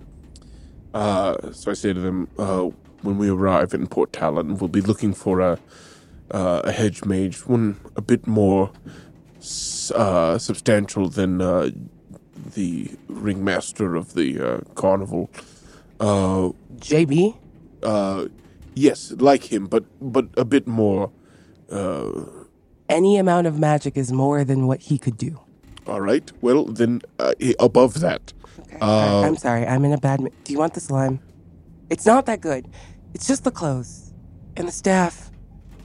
[0.93, 2.71] Uh, so I say to them, uh,
[3.07, 5.59] when we arrive in Port Talon, we'll be looking for a
[6.33, 8.71] uh, a hedge mage, one a bit more
[9.95, 11.71] uh, substantial than uh,
[12.55, 15.31] the ringmaster of the uh, carnival.
[16.01, 16.51] Uh,
[16.81, 17.37] JB.
[17.85, 18.27] uh,
[18.75, 21.11] yes, like him, but but a bit more.
[21.71, 22.25] Uh,
[22.89, 25.39] Any amount of magic is more than what he could do.
[25.87, 26.31] all right.
[26.43, 28.33] Well, then uh, above that.
[28.81, 29.65] I- I'm sorry.
[29.67, 30.21] I'm in a bad.
[30.21, 31.19] mo- Do you want the slime?
[31.89, 32.65] It's not that good.
[33.15, 34.13] It's just the clothes
[34.57, 35.31] and the staff,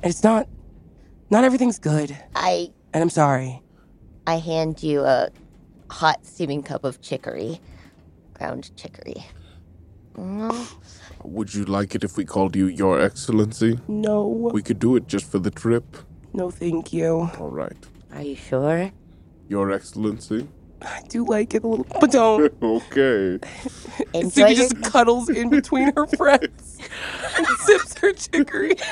[0.03, 0.47] and it's not.
[1.29, 2.17] Not everything's good.
[2.35, 3.61] I And I'm sorry.
[4.27, 5.29] I hand you a
[5.89, 7.59] hot steaming cup of chicory,
[8.33, 9.25] ground chicory.
[10.15, 10.67] Mm,
[11.23, 13.79] Would you like it if we called you Your Excellency?
[13.87, 14.27] No.
[14.53, 15.97] We could do it just for the trip.
[16.33, 17.29] No, thank you.
[17.39, 17.77] All right.
[18.13, 18.91] Are you sure?
[19.47, 20.47] Your Excellency.
[20.81, 22.51] I do like it a little, but don't.
[22.61, 23.39] okay.
[24.13, 26.79] Enjoy Suvi your- just cuddles in between her friends
[27.37, 28.73] and sips her chicory.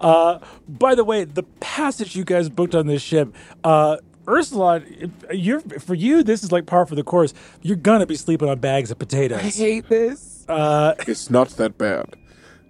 [0.00, 3.32] Uh, by the way, the passage you guys booked on this ship,
[3.62, 3.96] uh,
[4.28, 4.82] Ursula,
[5.30, 6.24] you're for you.
[6.24, 7.32] This is like par for the course.
[7.62, 9.38] You're gonna be sleeping on bags of potatoes.
[9.38, 10.44] I hate this.
[10.48, 12.16] Uh, It's not that bad.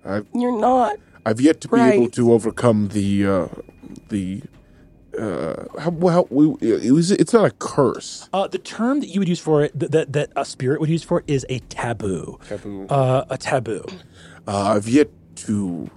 [0.04, 0.96] I've You're not.
[1.24, 3.48] I've yet to be able to overcome the uh,
[4.10, 4.42] the
[5.18, 7.10] uh, how, how we, it was.
[7.10, 8.28] It's not a curse.
[8.32, 10.88] uh, the term that you would use for it, that, that that a spirit would
[10.90, 12.38] use for it, is a taboo.
[12.48, 12.86] Taboo.
[12.88, 13.84] Uh, a taboo.
[14.46, 15.90] Uh, I've yet to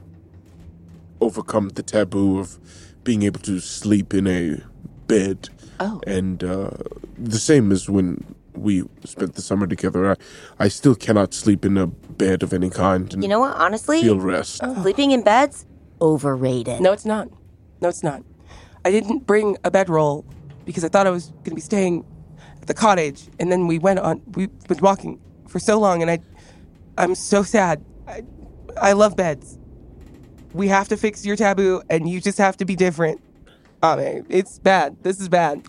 [1.21, 2.57] overcome the taboo of
[3.03, 4.61] being able to sleep in a
[5.07, 5.49] bed.
[5.79, 6.01] Oh.
[6.07, 6.71] And uh,
[7.17, 10.11] the same as when we spent the summer together.
[10.11, 10.15] I,
[10.59, 13.55] I still cannot sleep in a bed of any kind and You know what?
[13.57, 14.61] Honestly, feel rest.
[14.81, 15.65] sleeping in beds
[16.01, 16.79] overrated.
[16.79, 17.29] No, it's not.
[17.81, 18.23] No, it's not.
[18.85, 20.23] I didn't bring a bedroll
[20.65, 22.05] because I thought I was going to be staying
[22.61, 24.21] at the cottage, and then we went on.
[24.35, 26.19] We've been walking for so long, and I,
[26.97, 27.83] I'm so sad.
[28.07, 28.23] I,
[28.79, 29.57] I love beds.
[30.53, 33.19] We have to fix your taboo, and you just have to be different.
[33.83, 34.95] I mean, it's bad.
[35.03, 35.61] This is bad.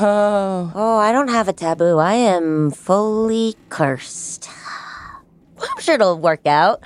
[0.00, 1.98] Oh, Oh, I don't have a taboo.
[1.98, 4.48] I am fully cursed.
[5.60, 6.82] I'm sure it'll work out.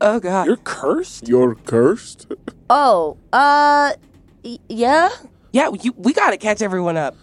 [0.00, 0.46] oh God.
[0.46, 1.28] You're cursed.
[1.28, 2.26] You're cursed?
[2.70, 3.96] Oh, uh, y-
[4.42, 5.10] yeah?
[5.52, 7.16] Yeah, you, we got to catch everyone up.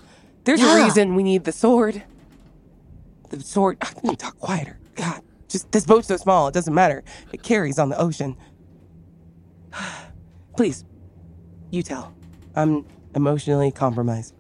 [0.43, 2.03] There's a reason we need the sword.
[3.29, 3.77] The sword.
[3.81, 4.77] I need to talk quieter.
[4.95, 6.47] God, just this boat's so small.
[6.47, 7.03] It doesn't matter.
[7.33, 8.37] It carries on the ocean.
[10.55, 10.85] Please,
[11.71, 12.13] you tell.
[12.55, 12.85] I'm
[13.15, 14.33] emotionally compromised.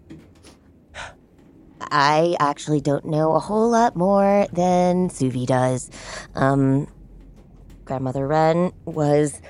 [1.91, 5.89] I actually don't know a whole lot more than Suvi does.
[6.35, 6.87] Um,
[7.85, 9.41] Grandmother Wren was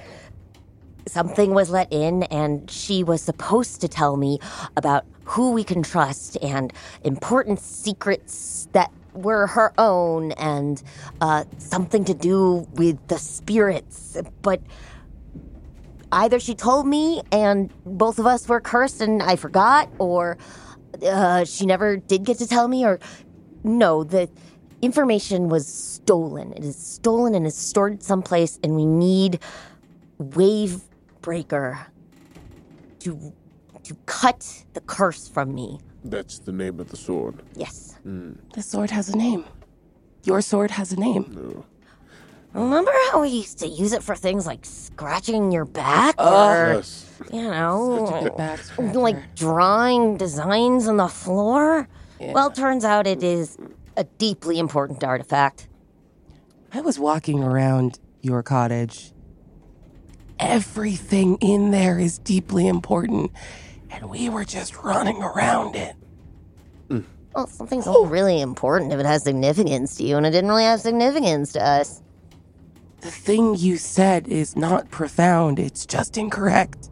[1.08, 4.40] something was let in, and she was supposed to tell me
[4.76, 6.72] about who we can trust and
[7.04, 10.84] important secrets that were her own and
[11.22, 14.18] uh, something to do with the spirits.
[14.42, 14.62] But
[16.12, 20.38] either she told me and both of us were cursed and I forgot, or
[21.06, 23.00] uh, she never did get to tell me, or
[23.64, 24.30] no, the
[24.82, 26.54] information was stolen.
[26.54, 29.40] It is stolen and is stored someplace, and we need
[30.18, 30.82] Wave
[31.26, 31.80] Breaker
[33.00, 33.34] to
[33.84, 35.80] to cut the curse from me.
[36.04, 37.42] That's the name of the sword.
[37.56, 37.98] Yes.
[38.06, 38.38] Mm.
[38.54, 39.44] The sword has a name.
[40.24, 41.66] Your sword has a name.
[42.54, 47.10] Remember how we used to use it for things like scratching your back, or Yes.
[47.34, 51.88] you know, Back like drawing designs on the floor?
[52.20, 53.58] Well, turns out it is
[53.98, 55.68] a deeply important artifact.
[56.72, 59.12] I was walking around your cottage.
[60.40, 63.32] Everything in there is deeply important,
[63.90, 65.96] and we were just running around it.
[67.36, 70.64] Well, something's all really important if it has significance to you, and it didn't really
[70.64, 72.02] have significance to us.
[73.02, 76.88] The thing you said is not profound, it's just incorrect.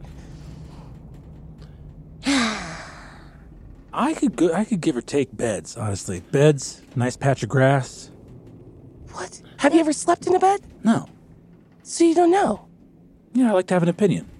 [2.26, 6.20] I could go, I could give or take beds, honestly.
[6.30, 8.10] Beds, nice patch of grass.
[9.12, 9.40] What?
[9.56, 10.60] Have you ever slept in a bed?
[10.82, 11.08] No.
[11.82, 12.66] So you don't know.
[13.34, 14.30] Yeah, I like to have an opinion.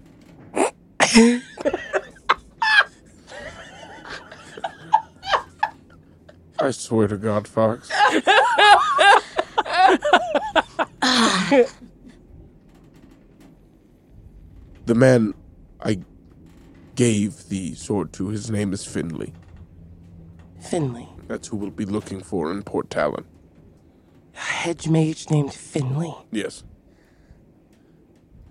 [6.60, 7.88] I swear to God, Fox.
[14.86, 15.34] the man
[15.80, 15.98] I
[16.94, 19.32] gave the sword to, his name is Finley.
[20.60, 21.08] Finley.
[21.26, 23.24] That's who we'll be looking for in Port Talon.
[24.36, 26.14] A hedge mage named Finley.
[26.30, 26.62] Yes.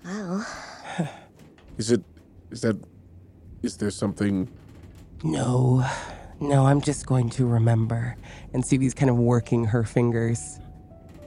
[0.05, 0.45] Well,
[1.77, 2.03] Is it?
[2.51, 2.77] Is that?
[3.61, 4.47] Is there something?
[5.23, 5.85] No,
[6.39, 8.15] no, I'm just going to remember.
[8.53, 10.59] And Suvi's kind of working her fingers,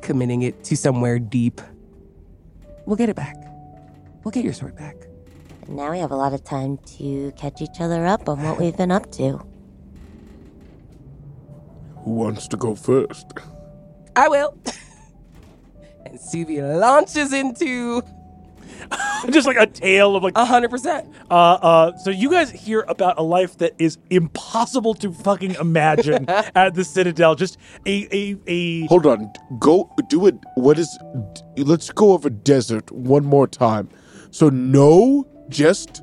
[0.02, 1.60] committing it to somewhere deep.
[2.84, 3.36] We'll get it back.
[4.22, 4.96] We'll get your sword back.
[5.66, 8.58] and now we have a lot of time to catch each other up on what
[8.60, 9.40] we've been up to.
[12.04, 13.26] Who wants to go first?
[14.14, 14.56] I will.
[16.06, 18.02] and Suvi launches into
[19.30, 21.12] Just like a tale of like a 100%.
[21.30, 26.28] Uh, uh, so you guys hear about a life that is impossible to fucking imagine
[26.28, 27.34] at the Citadel.
[27.34, 28.86] Just a a a.
[28.86, 29.32] Hold on.
[29.58, 30.36] Go do it.
[30.54, 30.98] What is?
[31.56, 33.88] Let's go over desert one more time.
[34.30, 36.02] So no, just,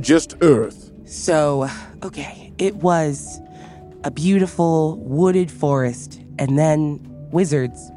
[0.00, 0.90] just Earth.
[1.04, 1.68] So,
[2.02, 3.40] okay, it was
[4.04, 7.00] a beautiful wooded forest, and then
[7.30, 7.90] wizards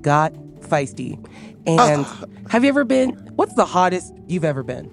[0.00, 1.18] got feisty.
[1.66, 3.10] And uh, have you ever been?
[3.36, 4.90] What's the hottest you've ever been?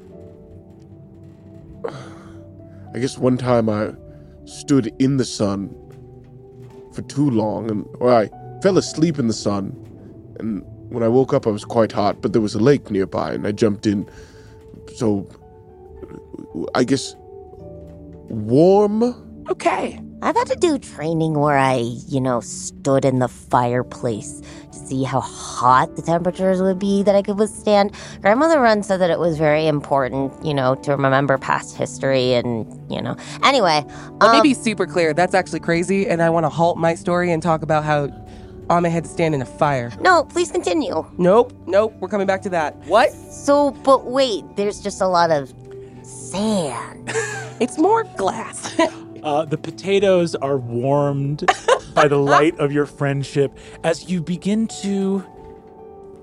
[2.94, 3.94] I guess one time I
[4.46, 5.76] stood in the sun
[6.94, 8.30] for too long, and or I
[8.62, 9.76] fell asleep in the sun,
[10.40, 12.22] and when I woke up, I was quite hot.
[12.22, 14.10] But there was a lake nearby, and I jumped in.
[14.96, 15.30] So,
[16.74, 17.16] I guess
[18.30, 19.04] warm.
[19.50, 20.00] Okay.
[20.22, 21.76] I've had to do training where I,
[22.08, 24.42] you know, stood in the fireplace
[24.72, 27.92] to see how hot the temperatures would be that I could withstand.
[28.22, 32.66] Grandmother Wren said that it was very important, you know, to remember past history and,
[32.92, 33.16] you know.
[33.44, 33.86] Anyway,
[34.20, 35.14] Let me um, be super clear.
[35.14, 38.10] That's actually crazy, and I want to halt my story and talk about how
[38.72, 39.92] Ame had to stand in a fire.
[40.02, 41.06] no, please continue.
[41.20, 41.94] Nope, nope.
[42.00, 42.76] We're coming back to that.
[42.88, 43.12] What?
[43.12, 45.54] So, but wait, there's just a lot of
[46.02, 47.14] sand.
[47.60, 48.80] It's more glass.
[49.28, 51.44] Uh, the potatoes are warmed
[51.94, 53.52] by the light of your friendship
[53.84, 55.22] as you begin to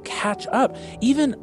[0.04, 0.74] catch up.
[1.02, 1.34] Even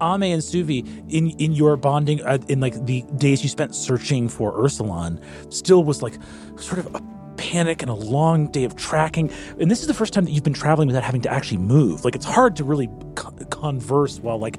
[0.00, 0.80] Ame and Suvi,
[1.10, 5.22] in in your bonding, uh, in like the days you spent searching for Eursulon,
[5.52, 6.14] still was like
[6.56, 7.02] sort of a
[7.36, 9.30] panic and a long day of tracking.
[9.60, 12.02] And this is the first time that you've been traveling without having to actually move.
[12.02, 14.56] Like it's hard to really co- converse while like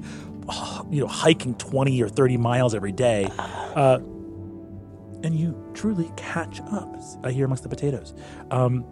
[0.92, 3.28] you know hiking 20 or 30 miles every day.
[3.36, 3.98] Uh,
[5.22, 6.94] and you truly catch up
[7.24, 8.14] uh, here amongst the potatoes.
[8.50, 8.84] Um,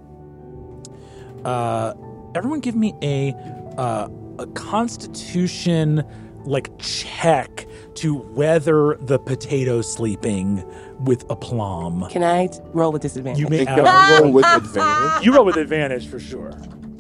[1.45, 1.95] uh,
[2.35, 3.35] everyone, give me a
[3.79, 4.09] uh,
[4.39, 6.03] a Constitution
[6.45, 10.65] like check to weather the potato sleeping
[11.05, 12.09] with aplomb.
[12.09, 13.41] Can I t- roll with disadvantage?
[13.41, 15.25] You may Think I'll roll with advantage.
[15.27, 16.53] you roll with advantage for sure.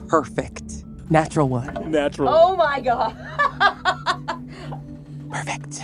[0.08, 0.84] Perfect.
[1.08, 1.90] Natural one.
[1.90, 2.28] Natural.
[2.30, 3.16] Oh my god.
[5.30, 5.80] Perfect.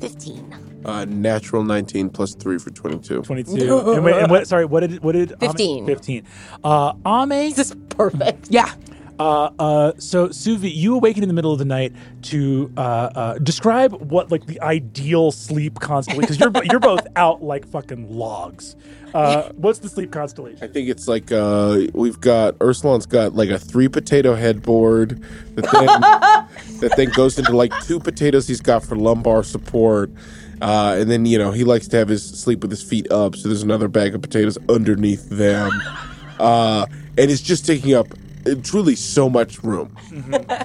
[0.00, 0.54] 15.
[0.84, 3.22] Uh, natural 19 plus 3 for 22.
[3.22, 3.90] 22.
[3.92, 5.86] and, wait, and what, sorry, what did what did Ame- 15.
[5.86, 6.26] 15.
[6.64, 8.46] Uh, Ame, This is perfect.
[8.48, 8.72] Yeah.
[9.20, 11.92] Uh, uh, so, Suvi, you awaken in the middle of the night
[12.22, 17.42] to uh, uh, describe what like the ideal sleep constellation because you're you're both out
[17.42, 18.76] like fucking logs.
[19.12, 20.64] Uh, what's the sleep constellation?
[20.64, 25.22] I think it's like uh, we've got Eursulon's got like a three potato headboard
[25.54, 30.10] that then that then goes into like two potatoes he's got for lumbar support.
[30.60, 33.34] Uh, and then you know he likes to have his sleep with his feet up,
[33.36, 35.70] so there's another bag of potatoes underneath them,
[36.38, 38.06] uh, and it's just taking up
[38.46, 39.96] uh, truly so much room.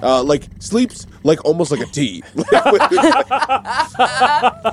[0.02, 2.22] Uh, like sleeps like almost like a T,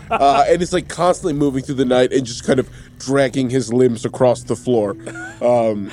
[0.06, 2.70] uh, and it's like constantly moving through the night and just kind of
[3.00, 4.96] dragging his limbs across the floor.
[5.42, 5.92] Um,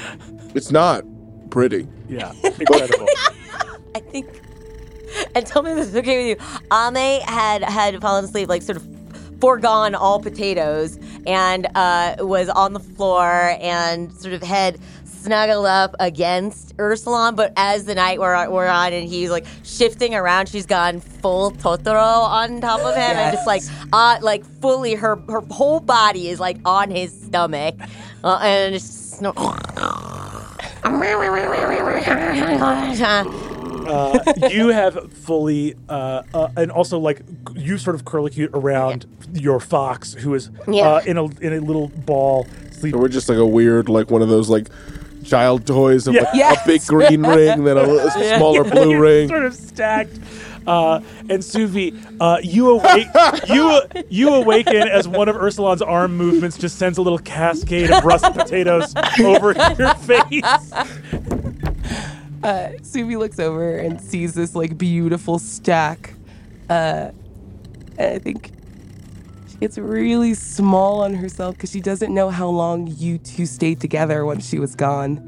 [0.55, 1.05] it's not
[1.51, 1.87] pretty.
[2.09, 3.07] Yeah, incredible.
[3.95, 4.29] I think.
[5.35, 6.47] And tell me if this is okay with you.
[6.73, 8.87] Ame had had fallen asleep, like sort of
[9.41, 15.95] foregone all potatoes, and uh, was on the floor and sort of head snuggled up
[16.01, 17.37] against Eursulon.
[17.37, 21.53] But as the night wore, wore on and he's like shifting around, she's gone full
[21.53, 23.63] Totoro on top of him, and just like
[23.93, 27.77] uh, like fully her her whole body is like on his stomach,
[28.25, 29.21] uh, and just.
[29.21, 29.37] Snor-
[33.91, 37.23] uh, you have fully, uh, uh, and also like
[37.55, 40.83] you sort of curlicute around your fox, who is Yeah.
[40.89, 42.95] uh, in a in a little ball sleep.
[42.95, 44.69] So we're just like a weird, like one of those like
[45.25, 46.23] child toys of Yeah.
[46.23, 46.65] like Yes.
[46.65, 49.29] a big green ring, then a, a smaller blue You're ring.
[49.29, 50.19] sort of stacked.
[50.67, 51.01] Uh,
[51.31, 53.07] and Suvi, uh, you awake,
[53.49, 53.81] you
[54.11, 58.35] you awaken as one of Eursulon's arm movements just sends a little cascade of russet
[58.35, 60.43] potatoes over your face.
[62.43, 66.15] Uh, Suvi looks over and sees this like beautiful stack.
[66.69, 67.11] Uh,
[67.99, 68.60] and I think she
[69.61, 74.25] gets really small on herself because she doesn't know how long you two stayed together
[74.25, 75.19] when she was gone,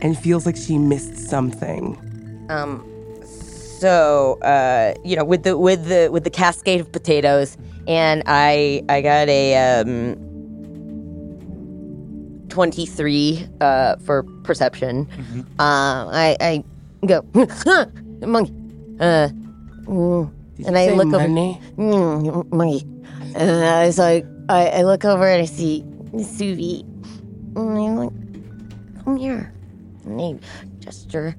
[0.00, 1.98] and feels like she missed something.
[2.48, 2.84] Um,
[3.24, 7.56] so uh, you know, with the with the with the cascade of potatoes,
[7.86, 10.16] and I I got a um
[12.48, 15.06] twenty three uh for perception.
[15.58, 16.64] Uh, I I
[17.06, 17.22] go
[18.26, 18.52] monkey,
[19.00, 19.28] uh,
[19.84, 21.60] mm, Did and you I say look money?
[21.76, 22.86] over mm, monkey,
[23.34, 26.80] and I was like, I I look over and I see Suvi,
[27.56, 29.52] and I'm like, come here,
[30.04, 30.38] and I
[30.80, 31.34] gesture.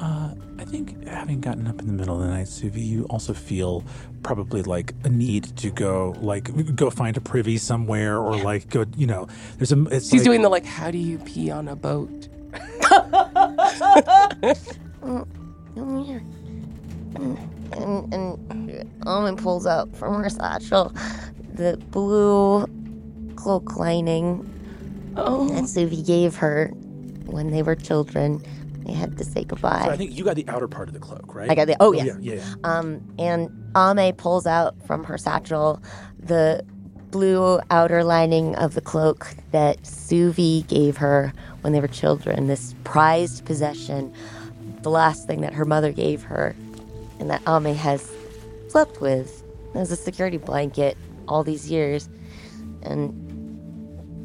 [0.00, 3.32] Uh, I think having gotten up in the middle of the night, Suvi, you also
[3.32, 3.84] feel
[4.22, 8.84] probably like a need to go, like, go find a privy somewhere, or like go,
[8.96, 9.28] you know,
[9.58, 9.82] there's a.
[9.86, 12.28] It's She's like- doing the like, how do you pee on a boat?
[19.22, 20.92] and pulls out from her satchel
[21.54, 22.66] the blue
[23.36, 24.50] cloak lining
[25.16, 26.68] Oh, that Suvi gave her
[27.26, 28.42] when they were children.
[28.84, 29.86] They had to say So goodbye.
[29.88, 31.48] I think you got the outer part of the cloak, right?
[31.48, 32.06] I got the- oh, yes.
[32.06, 32.34] yeah, yeah.
[32.34, 32.54] yeah.
[32.64, 35.80] Um, and Ame pulls out from her satchel
[36.18, 36.64] the
[37.12, 42.74] blue outer lining of the cloak that Suvi gave her when they were children, this
[42.82, 44.12] prized possession,
[44.82, 46.56] the last thing that her mother gave her,
[47.20, 48.10] and that Ame has
[48.74, 49.44] slept with
[49.76, 50.98] as a security blanket
[51.28, 52.08] all these years,
[52.82, 53.14] and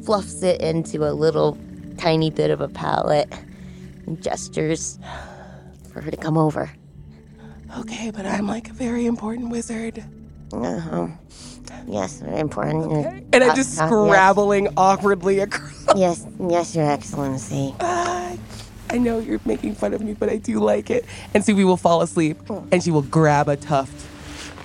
[0.04, 1.56] fluffs it into a little
[1.98, 3.32] tiny bit of a pallet
[4.06, 4.98] and gestures
[5.92, 6.68] for her to come over.
[7.78, 10.02] okay, but I'm like a very important wizard.
[10.52, 11.06] Uh-huh.
[11.86, 12.86] Yes, very important.
[12.86, 13.24] Okay.
[13.32, 13.88] And I'm Uh, just uh, yes.
[13.88, 15.96] scrabbling awkwardly across.
[15.96, 17.72] Yes, yes, Your Excellency.
[17.78, 18.32] Ah,
[18.90, 21.04] I know you're making fun of me, but I do like it.
[21.34, 22.36] And Suvi will fall asleep
[22.72, 24.06] and she will grab a tuft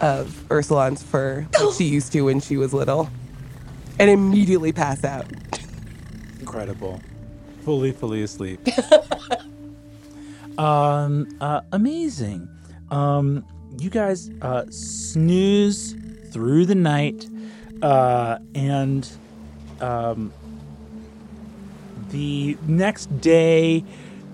[0.01, 3.09] of Eursulon's fur like she used to when she was little
[3.99, 5.25] and immediately pass out.
[6.39, 7.01] Incredible.
[7.63, 8.59] Fully, fully asleep.
[10.57, 12.47] um, uh, amazing.
[12.91, 13.45] Um,
[13.79, 15.95] you guys uh, snooze
[16.31, 17.27] through the night,
[17.81, 19.09] uh, and
[19.81, 20.31] um,
[22.09, 23.83] the next day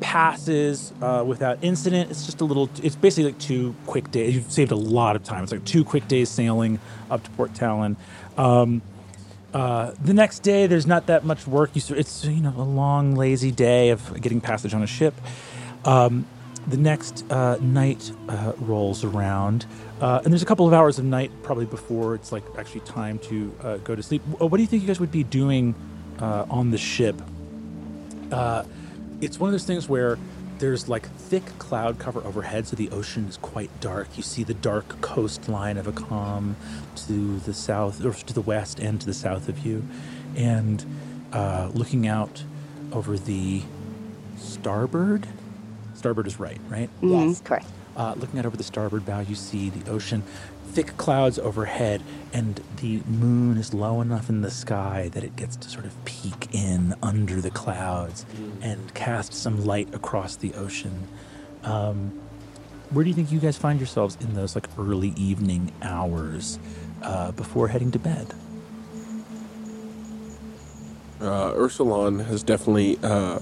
[0.02, 2.12] passes uh, without incident.
[2.12, 2.70] It's just a little.
[2.84, 4.36] It's basically like two quick days.
[4.36, 5.44] You've saved a lot of time.
[5.44, 6.80] It's like two quick days sailing
[7.10, 7.96] up to Port Talon.
[8.38, 8.82] Um,
[9.54, 11.72] uh, the next day, there's not that much work.
[11.74, 15.14] You, it's you know a long, lazy day of getting passage on a ship.
[15.86, 16.26] Um,
[16.68, 19.66] the next uh, night uh, rolls around,
[20.00, 23.18] uh, and there's a couple of hours of night probably before it's like actually time
[23.20, 24.22] to uh, go to sleep.
[24.24, 25.74] What do you think you guys would be doing
[26.20, 27.16] uh, on the ship?
[29.22, 30.18] It's one of those things where
[30.58, 34.08] there's like thick cloud cover overhead, so the ocean is quite dark.
[34.18, 36.56] You see the dark coastline of Akam
[37.08, 39.88] to the south, or to the west and to the south of you,
[40.36, 40.86] and
[41.34, 42.44] uh, looking out
[42.92, 43.62] over the
[44.38, 45.28] starboard
[45.94, 46.90] Starboard is right, right?
[47.00, 47.68] Yes, correct.
[47.96, 50.24] Uh, looking out over the starboard bow, you see the ocean,
[50.72, 52.02] thick clouds overhead,
[52.34, 56.06] and the moon is low enough in the sky that it gets to sort of
[56.06, 58.26] peek in under the clouds
[58.62, 61.08] and cast some light across the ocean.
[61.64, 62.20] Um,
[62.90, 66.60] where do you think you guys find yourselves in those like early evening hours
[67.02, 68.34] uh, before heading to bed?
[71.22, 73.40] uh, Eursulon has definitely uh,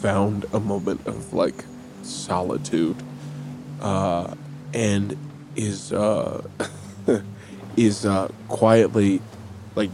[0.00, 1.64] found a moment of like
[2.02, 2.96] solitude,
[3.80, 4.34] uh,
[4.74, 5.16] and
[5.56, 6.42] is uh,
[7.76, 9.20] is uh, quietly
[9.74, 9.90] like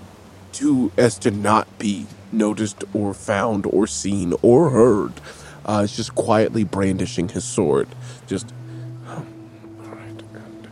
[0.52, 5.12] to as to not be noticed or found or seen or heard.
[5.66, 7.88] Uh, is just quietly brandishing his sword.
[8.26, 8.52] Just
[9.08, 9.24] all
[9.86, 10.68] right, and,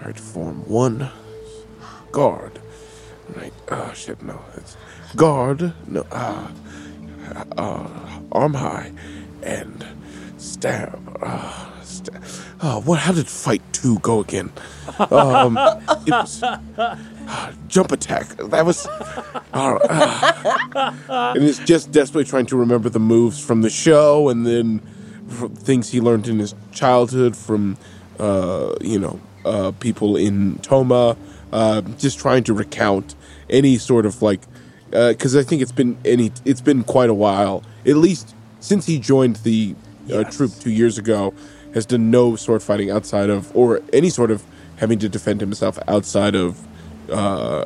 [0.00, 0.18] all right.
[0.18, 1.10] Form one,
[2.12, 2.60] guard.
[3.36, 3.52] Right.
[3.70, 4.22] Oh shit.
[4.22, 4.40] No.
[4.56, 4.76] It's
[5.16, 5.72] guard.
[5.86, 6.06] No.
[6.10, 6.48] Uh,
[7.56, 7.88] uh,
[8.30, 8.92] arm high,
[9.42, 9.84] and
[10.38, 11.18] stab.
[11.22, 12.22] Uh, stab.
[12.62, 13.00] Uh, what?
[13.00, 14.52] How did fight two go again?
[15.10, 15.58] Um,
[16.06, 18.28] it was uh, jump attack.
[18.36, 18.86] That was.
[18.86, 24.46] Uh, uh, and he's just desperately trying to remember the moves from the show, and
[24.46, 24.78] then
[25.56, 27.76] things he learned in his childhood from,
[28.20, 31.16] uh, you know, uh, people in Toma.
[31.52, 33.14] Uh, just trying to recount
[33.50, 34.40] any sort of like,
[34.90, 38.98] because I think it's been any, it's been quite a while, at least since he
[39.00, 39.74] joined the
[40.10, 40.36] uh, Yes.
[40.36, 41.34] troop two years ago,
[41.74, 44.42] has done no sword fighting outside of, or any sort of
[44.76, 46.66] having to defend himself outside of,
[47.10, 47.64] uh,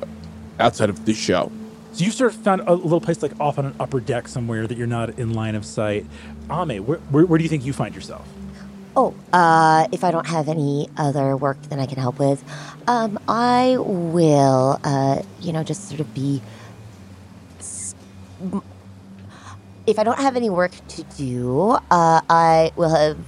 [0.61, 1.51] outside of the show.
[1.93, 4.67] So you sort of found a little place like off on an upper deck somewhere
[4.67, 6.05] that you're not in line of sight.
[6.51, 8.29] Ame, where, where, where do you think you find yourself?
[8.95, 12.43] Oh, uh, if I don't have any other work that I can help with,
[12.87, 16.41] um, I will, uh, you know, just sort of be.
[19.87, 23.19] If I don't have any work to do, uh, I will have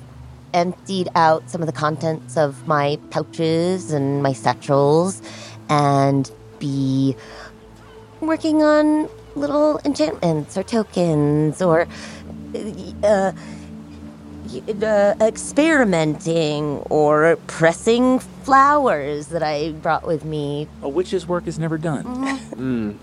[0.54, 5.22] emptied out some of the contents of my pouches and my satchels
[5.68, 7.16] and be
[8.20, 11.86] working on little enchantments or tokens or.
[13.04, 13.32] Uh,
[14.82, 20.66] uh, experimenting or pressing flowers that I brought with me.
[20.82, 22.24] A witch's work is never done.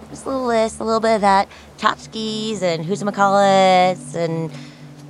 [0.09, 1.47] Just a little list, a little bit of that.
[1.77, 4.51] Tchotchkes and Hoosamacalis and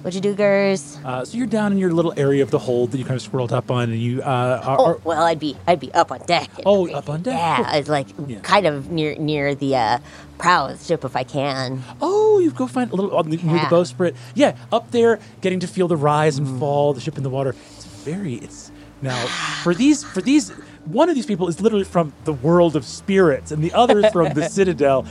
[0.06, 1.04] Witchadoogers.
[1.04, 3.22] Uh, so you're down in your little area of the hold that you kind of
[3.24, 6.12] swirled up on, and you uh, are, Oh are- well, I'd be I'd be up
[6.12, 6.50] on deck.
[6.66, 7.34] Oh, up on deck.
[7.36, 8.40] Yeah, it's like Yeah.
[8.42, 10.00] kind of near near the uh,
[10.38, 11.84] prow of the ship if I can.
[12.02, 14.16] oh, you go find a little on the, near the bowsprit.
[14.36, 17.56] Yeah, up there, getting to feel the rise and fall, the ship in the water.
[17.76, 18.36] It's very.
[18.36, 18.72] It's
[19.02, 19.26] now
[19.64, 20.52] for these for these.
[20.86, 24.12] One of these people is literally from the world of spirits, and the other is
[24.12, 25.08] from the Citadel.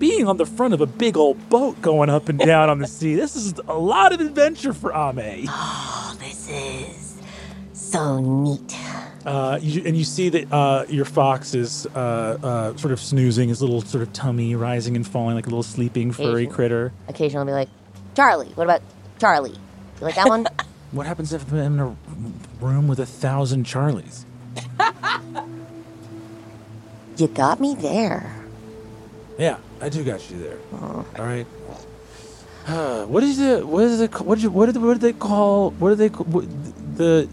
[0.00, 2.86] Being on the front of a big old boat going up and down on the
[2.88, 5.44] sea, this is a lot of adventure for Ame.
[5.46, 7.18] Oh, this is
[7.74, 8.76] so neat.
[9.26, 11.98] Uh, you, and you see that uh, your fox is uh,
[12.42, 15.62] uh, sort of snoozing, his little sort of tummy rising and falling like a little
[15.62, 16.94] sleeping furry critter.
[17.06, 17.68] Occasionally, I'll be like,
[18.16, 18.48] Charlie.
[18.54, 18.80] What about
[19.18, 19.50] Charlie?
[19.50, 19.58] You
[20.00, 20.46] like that one?
[20.92, 21.96] What happens if I'm in a
[22.60, 24.24] room with a thousand Charlies?
[27.16, 28.34] you got me there.
[29.38, 30.58] Yeah, I do got you there.
[31.18, 31.46] All right.
[32.66, 34.12] Uh, what is the What is it?
[34.12, 35.70] ca- What did you, what did what did they call?
[35.72, 36.46] What do they call what,
[36.96, 37.28] the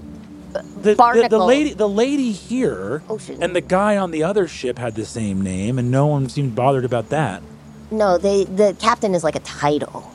[0.54, 3.42] the, the, the lady the lady here Ocean.
[3.44, 6.56] and the guy on the other ship had the same name, and no one seemed
[6.56, 7.44] bothered about that.
[7.92, 10.12] No, they the captain is like a title.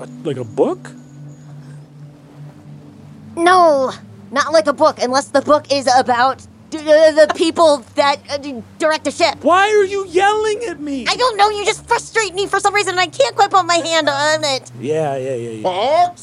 [0.00, 0.92] A- Like a book?
[3.36, 3.92] No,
[4.30, 8.38] not like a book, unless the book is about the people that uh,
[8.78, 9.42] direct the ship.
[9.42, 11.06] Why are you yelling at me?
[11.08, 11.50] I don't know.
[11.50, 14.44] You just frustrate me for some reason, and I can't quite put my hand on
[14.44, 14.70] it.
[14.80, 16.14] Yeah, yeah, yeah, yeah.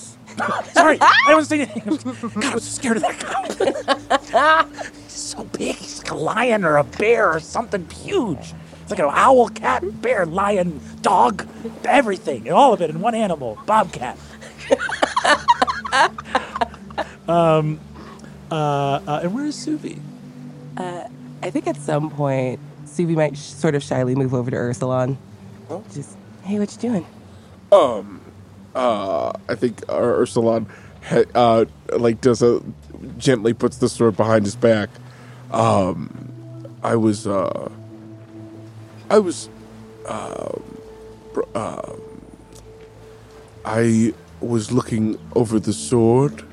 [0.74, 2.42] Sorry, I don't want to say anything.
[2.42, 4.66] God, I was so scared of that guy.
[5.04, 5.76] He's so big.
[5.76, 8.54] He's like a lion or a bear or something huge.
[8.82, 11.48] It's like an owl, cat, bear, lion, dog,
[11.86, 13.58] everything, all of it in one animal.
[13.66, 14.18] Bobcat.
[17.28, 17.80] um,
[18.52, 20.00] uh, uh, and where is Suvi?
[20.78, 25.18] I think at some point, Suvi might sh- sort of shyly move over to Eursulon.
[25.94, 27.06] Just, hey, what you doing?
[27.72, 28.22] Um,
[28.74, 30.68] uh, I think uh, Eursulon,
[31.04, 31.66] ha- uh,
[31.98, 32.62] like does a
[33.18, 34.90] gently puts the sword behind his back.
[35.52, 36.10] Um,
[36.84, 37.70] I was, uh,
[39.10, 39.50] I was,
[40.08, 40.78] um,
[41.34, 42.02] br- um,
[43.64, 46.44] I was looking over the sword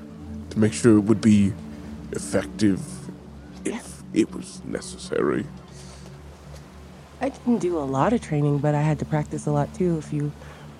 [0.50, 1.52] to make sure it would be
[2.12, 2.80] effective
[4.14, 5.46] it was necessary.
[7.20, 9.98] I didn't do a lot of training, but I had to practice a lot too
[9.98, 10.32] if you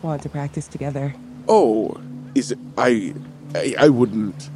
[0.02, 1.14] want to practice together.
[1.48, 2.00] Oh,
[2.34, 3.14] is it, I,
[3.54, 4.50] I I wouldn't.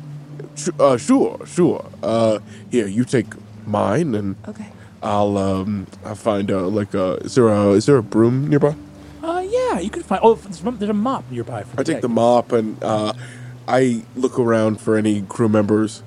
[0.80, 1.84] Uh, sure, sure.
[2.02, 2.38] Uh,
[2.70, 3.26] here, you take
[3.66, 4.66] mine, and Okay.
[5.02, 8.74] I'll um I'll find uh like uh is there a is there a broom nearby?
[9.22, 10.20] Uh, yeah, you can find.
[10.24, 11.62] Oh, there's a- there's a mop nearby.
[11.64, 12.02] For I take deck.
[12.02, 13.12] the mop and uh
[13.68, 16.02] I look around for any crew members.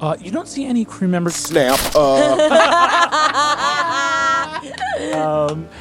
[0.00, 1.34] Uh, you don't see any crew members.
[1.34, 1.78] Snap.
[1.94, 2.36] Uh,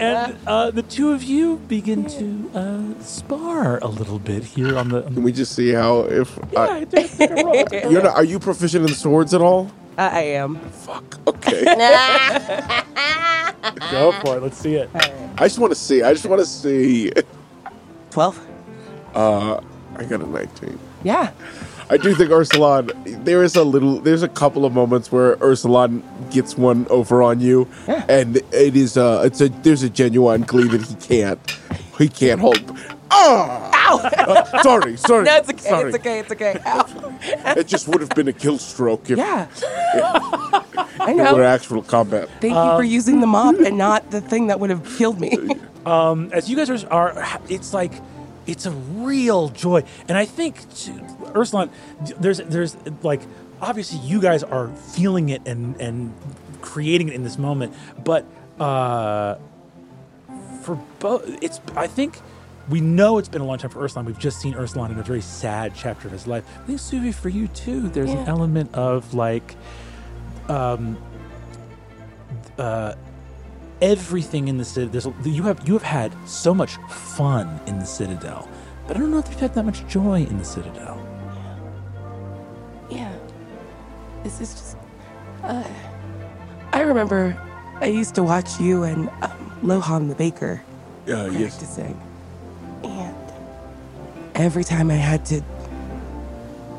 [0.00, 4.88] And uh, the two of you begin to uh, spar a little bit here on
[4.88, 5.04] the.
[5.06, 7.64] On can we just see how if yeah, I, take- take a roll.
[7.90, 9.70] you're not, are you proficient in swords at all?
[9.96, 10.56] I I am.
[10.70, 11.18] Fuck.
[11.26, 11.64] Okay.
[13.90, 14.42] Go for it.
[14.42, 14.90] Let's see it.
[14.94, 16.02] I just want to see.
[16.02, 17.12] I just want to see.
[18.10, 18.46] 12?
[19.14, 19.60] Uh,
[19.98, 20.78] I got a 19.
[21.02, 21.32] Yeah.
[21.90, 23.24] I do think Eursulon.
[23.24, 23.98] There is a little.
[24.00, 28.04] There's a couple of moments where Eursulon gets one over on you, Yeah.
[28.08, 28.96] and it is.
[28.98, 29.48] Uh, it's a.
[29.48, 31.40] There's a genuine glee that he can't.
[31.98, 32.78] He can't hold.
[33.10, 33.74] Ah!
[33.90, 35.24] Uh, sorry, sorry.
[35.24, 35.62] No, it's okay.
[35.62, 35.88] Sorry.
[35.88, 36.18] It's okay.
[36.18, 36.60] It's okay.
[36.66, 37.18] Ow.
[37.56, 39.46] It just would have been a kill stroke if Yeah.
[41.00, 41.42] I it were know.
[41.42, 42.28] actual combat.
[42.42, 45.36] Thank you for using the mop and not the thing that would have killed me.
[45.86, 47.92] Um, as you guys are, are it's like
[48.48, 50.64] it's a real joy and i think
[51.36, 51.70] ursula
[52.18, 53.20] there's there's like
[53.60, 56.12] obviously you guys are feeling it and and
[56.60, 57.72] creating it in this moment
[58.02, 58.24] but
[58.58, 59.36] uh
[60.62, 62.18] for both it's i think
[62.68, 64.04] we know it's been a long time for Ursula.
[64.04, 66.44] We've just seen Ursula in a very sad chapter of his life.
[66.62, 69.56] I think Suvi, for you too, there's an element of like,
[70.48, 70.98] um,
[72.58, 72.94] uh,
[73.80, 75.14] everything in the Citadel.
[75.24, 78.48] You have you have had so much fun in the citadel,
[78.86, 80.98] but I don't know if you've had that much joy in the citadel.
[82.90, 82.96] Yeah.
[82.98, 83.12] Yeah.
[84.24, 84.76] This is just.
[85.42, 85.64] Uh,
[86.72, 87.40] I remember
[87.80, 90.60] I used to watch you and um, Lohan the baker
[91.06, 91.56] Uh, yes.
[91.56, 92.00] practicing.
[92.84, 93.16] And
[94.34, 95.42] every time I had to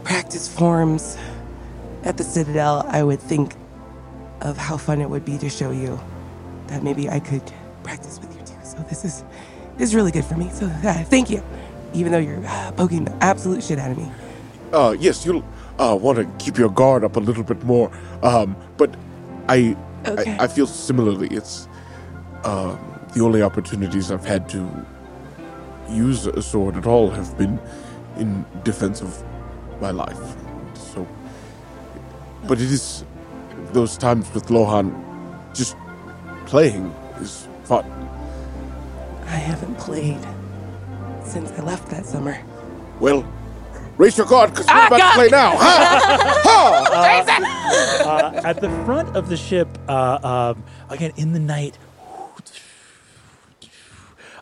[0.03, 1.17] practice forms
[2.03, 3.55] at the Citadel, I would think
[4.41, 5.99] of how fun it would be to show you
[6.69, 7.43] that maybe I could
[7.83, 8.53] practice with you too.
[8.63, 9.23] So this is
[9.77, 10.49] this is really good for me.
[10.51, 11.43] So uh, thank you,
[11.93, 14.11] even though you're uh, poking the absolute shit out of me.
[14.71, 15.43] Uh, yes, you'll
[15.79, 17.91] uh, want to keep your guard up a little bit more.
[18.23, 18.95] Um, but
[19.47, 19.75] I,
[20.07, 20.37] Okay.
[20.39, 21.27] I, I feel similarly.
[21.29, 21.67] It's
[22.45, 22.79] um,
[23.13, 24.85] the only opportunities I've had to
[25.89, 27.59] use a sword at all have been
[28.17, 29.23] in defense of
[29.81, 30.17] my life.
[30.75, 31.05] So,
[32.47, 33.03] but it is
[33.73, 34.93] those times with Lohan,
[35.53, 35.75] just
[36.49, 37.85] playing is fun.
[39.25, 40.19] I haven't played
[41.23, 42.41] since I left that summer.
[42.99, 43.23] Well,
[43.97, 45.51] raise your guard because we're about to play now.
[45.55, 46.41] Ha!
[46.43, 48.33] ha!
[48.33, 51.77] uh, at the front of the ship, uh, um, again in the night,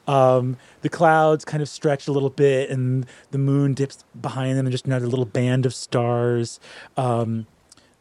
[0.07, 4.65] um, the clouds kind of stretch a little bit, and the moon dips behind them,
[4.65, 6.61] and just another little band of stars.
[6.95, 7.47] Um,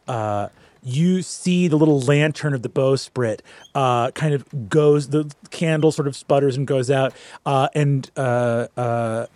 [0.07, 0.47] uh,
[0.87, 3.41] you see the little lantern of the bowsprit
[3.75, 7.13] uh, kind of goes, the candle sort of sputters and goes out,
[7.45, 9.27] uh, and uh, uh,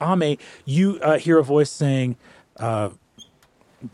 [0.00, 2.16] Ame, you uh, hear a voice saying,
[2.58, 2.90] uh,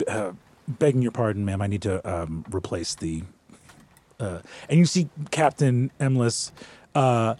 [0.07, 0.31] uh,
[0.67, 3.23] begging your pardon, ma'am, I need to um, replace the.
[4.19, 4.39] Uh,
[4.69, 6.51] and you see Captain Emless
[6.95, 7.35] uh,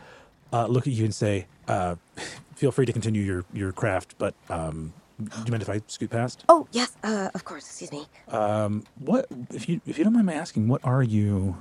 [0.51, 1.95] uh, look at you and say, uh,
[2.55, 6.09] "Feel free to continue your your craft, but um, do you mind if I scoot
[6.09, 6.43] past?
[6.49, 8.05] Oh, yes, uh, of course, excuse me.
[8.27, 11.57] Um, what if you if you don't mind my asking, what are you,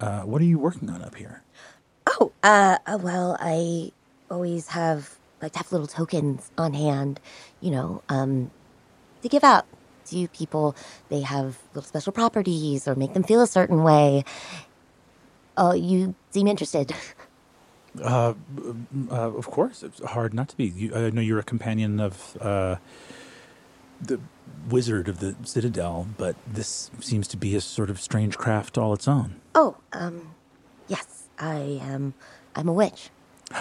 [0.00, 1.42] uh, what are you working on up here?
[2.08, 3.92] Oh, uh, uh, well, I
[4.30, 7.20] always have, like, to have little tokens on hand,
[7.60, 8.50] you know, um,
[9.22, 9.66] to give out
[10.06, 10.74] to people.
[11.10, 14.24] They have little special properties or make them feel a certain way.
[15.56, 16.92] Oh, you seem interested.
[18.02, 18.34] Uh,
[19.10, 20.66] uh, of course, it's hard not to be.
[20.66, 22.76] You, I know you're a companion of uh,
[24.00, 24.20] the
[24.68, 28.92] wizard of the Citadel, but this seems to be a sort of strange craft all
[28.92, 29.40] its own.
[29.54, 30.34] Oh, um,
[30.88, 32.14] yes, I am.
[32.54, 33.10] I'm a witch.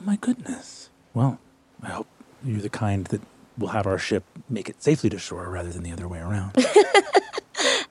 [0.00, 0.90] Oh my goodness.
[1.12, 1.40] Well,
[1.82, 2.06] I hope
[2.44, 3.20] you're the kind that
[3.58, 6.52] will have our ship make it safely to shore rather than the other way around.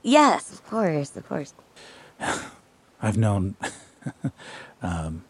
[0.08, 1.54] Yes, of course, of course.
[3.02, 3.58] I've known,
[4.82, 5.24] um,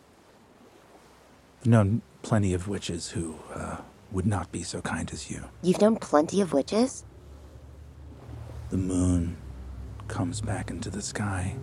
[1.65, 3.77] known plenty of witches who uh,
[4.11, 5.45] would not be so kind as you.
[5.61, 7.03] You've known plenty of witches.
[8.69, 9.37] The moon
[10.07, 11.55] comes back into the sky,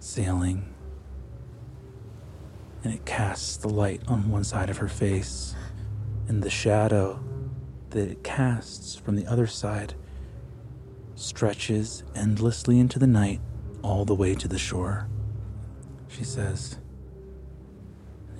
[0.00, 0.74] sailing,
[2.84, 5.54] and it casts the light on one side of her face,
[6.28, 7.20] and the shadow
[7.90, 9.94] that it casts from the other side
[11.14, 13.40] stretches endlessly into the night
[13.82, 15.08] all the way to the shore.
[16.08, 16.78] She says,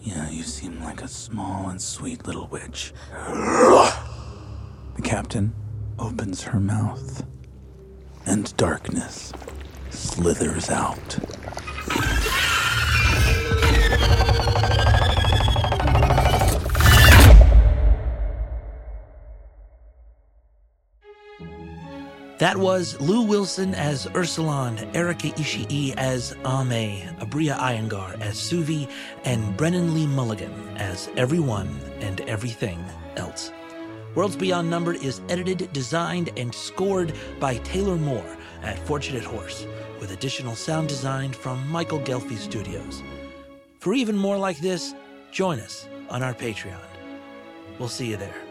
[0.03, 2.93] Yeah, you seem like a small and sweet little witch.
[3.11, 5.55] the captain
[5.99, 7.25] opens her mouth,
[8.27, 9.33] and darkness
[9.91, 11.19] slithers out.
[22.39, 28.89] That was Lou Wilson as Eursulon, Erika Ishii as Ame, Aabria Iyengar as Suvi,
[29.25, 32.79] and Brennan Lee Mulligan as everyone and everything
[33.17, 33.51] else.
[34.15, 39.67] Worlds Beyond Number is edited, designed, and scored by Taylor Moore at Fortunate Horse,
[39.99, 43.03] with additional sound design from Michael Ghelfi Studios.
[43.81, 44.95] For even more like this,
[45.33, 46.79] join us on our Patreon.
[47.81, 48.48] We'll see you there.